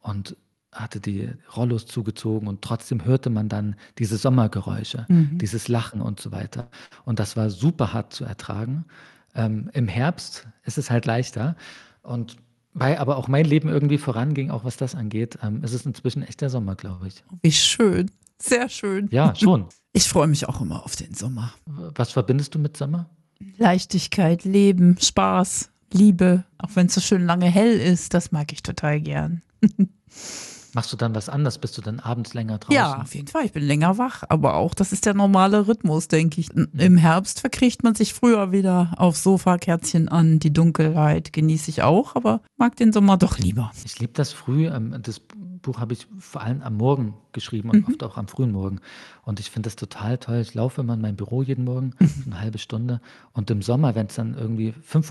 und 0.00 0.36
hatte 0.72 0.98
die 0.98 1.28
Rollos 1.54 1.84
zugezogen 1.84 2.48
und 2.48 2.62
trotzdem 2.62 3.04
hörte 3.04 3.28
man 3.28 3.50
dann 3.50 3.76
diese 3.98 4.16
Sommergeräusche, 4.16 5.04
mhm. 5.08 5.36
dieses 5.36 5.68
Lachen 5.68 6.00
und 6.00 6.18
so 6.18 6.32
weiter. 6.32 6.68
Und 7.04 7.18
das 7.18 7.36
war 7.36 7.50
super 7.50 7.92
hart 7.92 8.14
zu 8.14 8.24
ertragen. 8.24 8.86
Ähm, 9.34 9.68
Im 9.74 9.88
Herbst 9.88 10.48
ist 10.64 10.78
es 10.78 10.90
halt 10.90 11.04
leichter. 11.04 11.56
Und 12.02 12.38
weil 12.78 12.98
aber 12.98 13.16
auch 13.16 13.26
mein 13.26 13.46
Leben 13.46 13.68
irgendwie 13.68 13.98
voranging, 13.98 14.50
auch 14.50 14.64
was 14.64 14.76
das 14.76 14.94
angeht, 14.94 15.38
ähm, 15.42 15.64
ist 15.64 15.72
es 15.72 15.86
inzwischen 15.86 16.22
echt 16.22 16.42
der 16.42 16.50
Sommer, 16.50 16.76
glaube 16.76 17.08
ich. 17.08 17.24
Wie 17.42 17.52
schön. 17.52 18.10
Sehr 18.38 18.68
schön. 18.68 19.08
Ja, 19.10 19.34
schon. 19.34 19.66
Ich 19.94 20.08
freue 20.08 20.26
mich 20.26 20.46
auch 20.46 20.60
immer 20.60 20.84
auf 20.84 20.94
den 20.94 21.14
Sommer. 21.14 21.54
Was 21.64 22.12
verbindest 22.12 22.54
du 22.54 22.58
mit 22.58 22.76
Sommer? 22.76 23.08
Leichtigkeit, 23.56 24.44
Leben, 24.44 24.98
Spaß, 25.00 25.70
Liebe. 25.90 26.44
Auch 26.58 26.70
wenn 26.74 26.86
es 26.88 26.94
so 26.94 27.00
schön 27.00 27.24
lange 27.24 27.46
hell 27.46 27.80
ist, 27.80 28.12
das 28.12 28.30
mag 28.30 28.52
ich 28.52 28.62
total 28.62 29.00
gern. 29.00 29.42
Machst 30.76 30.92
du 30.92 30.98
dann 30.98 31.14
was 31.14 31.30
anders? 31.30 31.56
Bist 31.56 31.78
du 31.78 31.80
dann 31.80 32.00
abends 32.00 32.34
länger 32.34 32.58
draußen? 32.58 32.74
Ja, 32.74 33.00
auf 33.00 33.14
jeden 33.14 33.28
Fall. 33.28 33.46
Ich 33.46 33.52
bin 33.52 33.62
länger 33.62 33.96
wach. 33.96 34.24
Aber 34.28 34.56
auch, 34.56 34.74
das 34.74 34.92
ist 34.92 35.06
der 35.06 35.14
normale 35.14 35.66
Rhythmus, 35.68 36.06
denke 36.06 36.38
ich. 36.38 36.50
Im 36.54 36.98
Herbst 36.98 37.40
verkriecht 37.40 37.82
man 37.82 37.94
sich 37.94 38.12
früher 38.12 38.52
wieder 38.52 38.92
aufs 38.98 39.22
Sofa, 39.22 39.56
Kerzchen 39.56 40.10
an. 40.10 40.38
Die 40.38 40.52
Dunkelheit 40.52 41.32
genieße 41.32 41.70
ich 41.70 41.80
auch, 41.80 42.14
aber 42.14 42.42
mag 42.58 42.76
den 42.76 42.92
Sommer 42.92 43.16
doch 43.16 43.38
lieber. 43.38 43.70
Ich 43.86 43.98
liebe 44.00 44.12
das 44.12 44.34
früh. 44.34 44.66
Ähm, 44.66 44.94
das 45.00 45.22
Buch 45.66 45.80
habe 45.80 45.92
ich 45.92 46.06
vor 46.18 46.42
allem 46.42 46.62
am 46.62 46.76
Morgen 46.76 47.14
geschrieben 47.32 47.70
und 47.70 47.86
mhm. 47.86 47.92
oft 47.92 48.02
auch 48.02 48.16
am 48.16 48.28
frühen 48.28 48.52
Morgen. 48.52 48.80
Und 49.24 49.40
ich 49.40 49.50
finde 49.50 49.66
das 49.66 49.76
total 49.76 50.16
toll. 50.16 50.38
Ich 50.38 50.54
laufe 50.54 50.80
immer 50.80 50.94
in 50.94 51.00
mein 51.00 51.16
Büro 51.16 51.42
jeden 51.42 51.64
Morgen, 51.64 51.92
mhm. 51.98 52.22
eine 52.26 52.40
halbe 52.40 52.58
Stunde. 52.58 53.00
Und 53.32 53.50
im 53.50 53.62
Sommer, 53.62 53.94
wenn 53.94 54.06
es 54.06 54.14
dann 54.14 54.34
irgendwie 54.38 54.72
5.30 54.90 55.10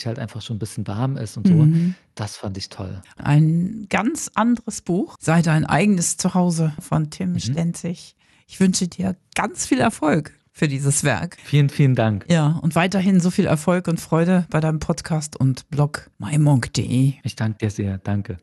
Uhr 0.00 0.06
halt 0.06 0.18
einfach 0.18 0.42
schon 0.42 0.56
ein 0.56 0.58
bisschen 0.58 0.86
warm 0.86 1.16
ist 1.16 1.36
und 1.36 1.46
so, 1.46 1.54
mhm. 1.54 1.94
das 2.14 2.36
fand 2.36 2.56
ich 2.56 2.70
toll. 2.70 3.02
Ein 3.16 3.86
ganz 3.88 4.30
anderes 4.34 4.80
Buch, 4.80 5.16
Sei 5.20 5.42
dein 5.42 5.64
eigenes 5.64 6.16
Zuhause 6.16 6.72
von 6.80 7.10
Tim 7.10 7.32
mhm. 7.32 7.40
Stenzig. 7.40 8.16
Ich 8.48 8.58
wünsche 8.58 8.88
dir 8.88 9.16
ganz 9.36 9.66
viel 9.66 9.78
Erfolg 9.78 10.32
für 10.50 10.66
dieses 10.66 11.04
Werk. 11.04 11.36
Vielen, 11.44 11.68
vielen 11.68 11.94
Dank. 11.94 12.24
Ja, 12.28 12.58
und 12.62 12.74
weiterhin 12.74 13.20
so 13.20 13.30
viel 13.30 13.46
Erfolg 13.46 13.86
und 13.86 14.00
Freude 14.00 14.46
bei 14.50 14.60
deinem 14.60 14.80
Podcast 14.80 15.36
und 15.36 15.68
Blog 15.70 16.10
mymonk.de. 16.18 17.14
Ich 17.22 17.36
danke 17.36 17.58
dir 17.58 17.70
sehr. 17.70 17.98
Danke. 17.98 18.40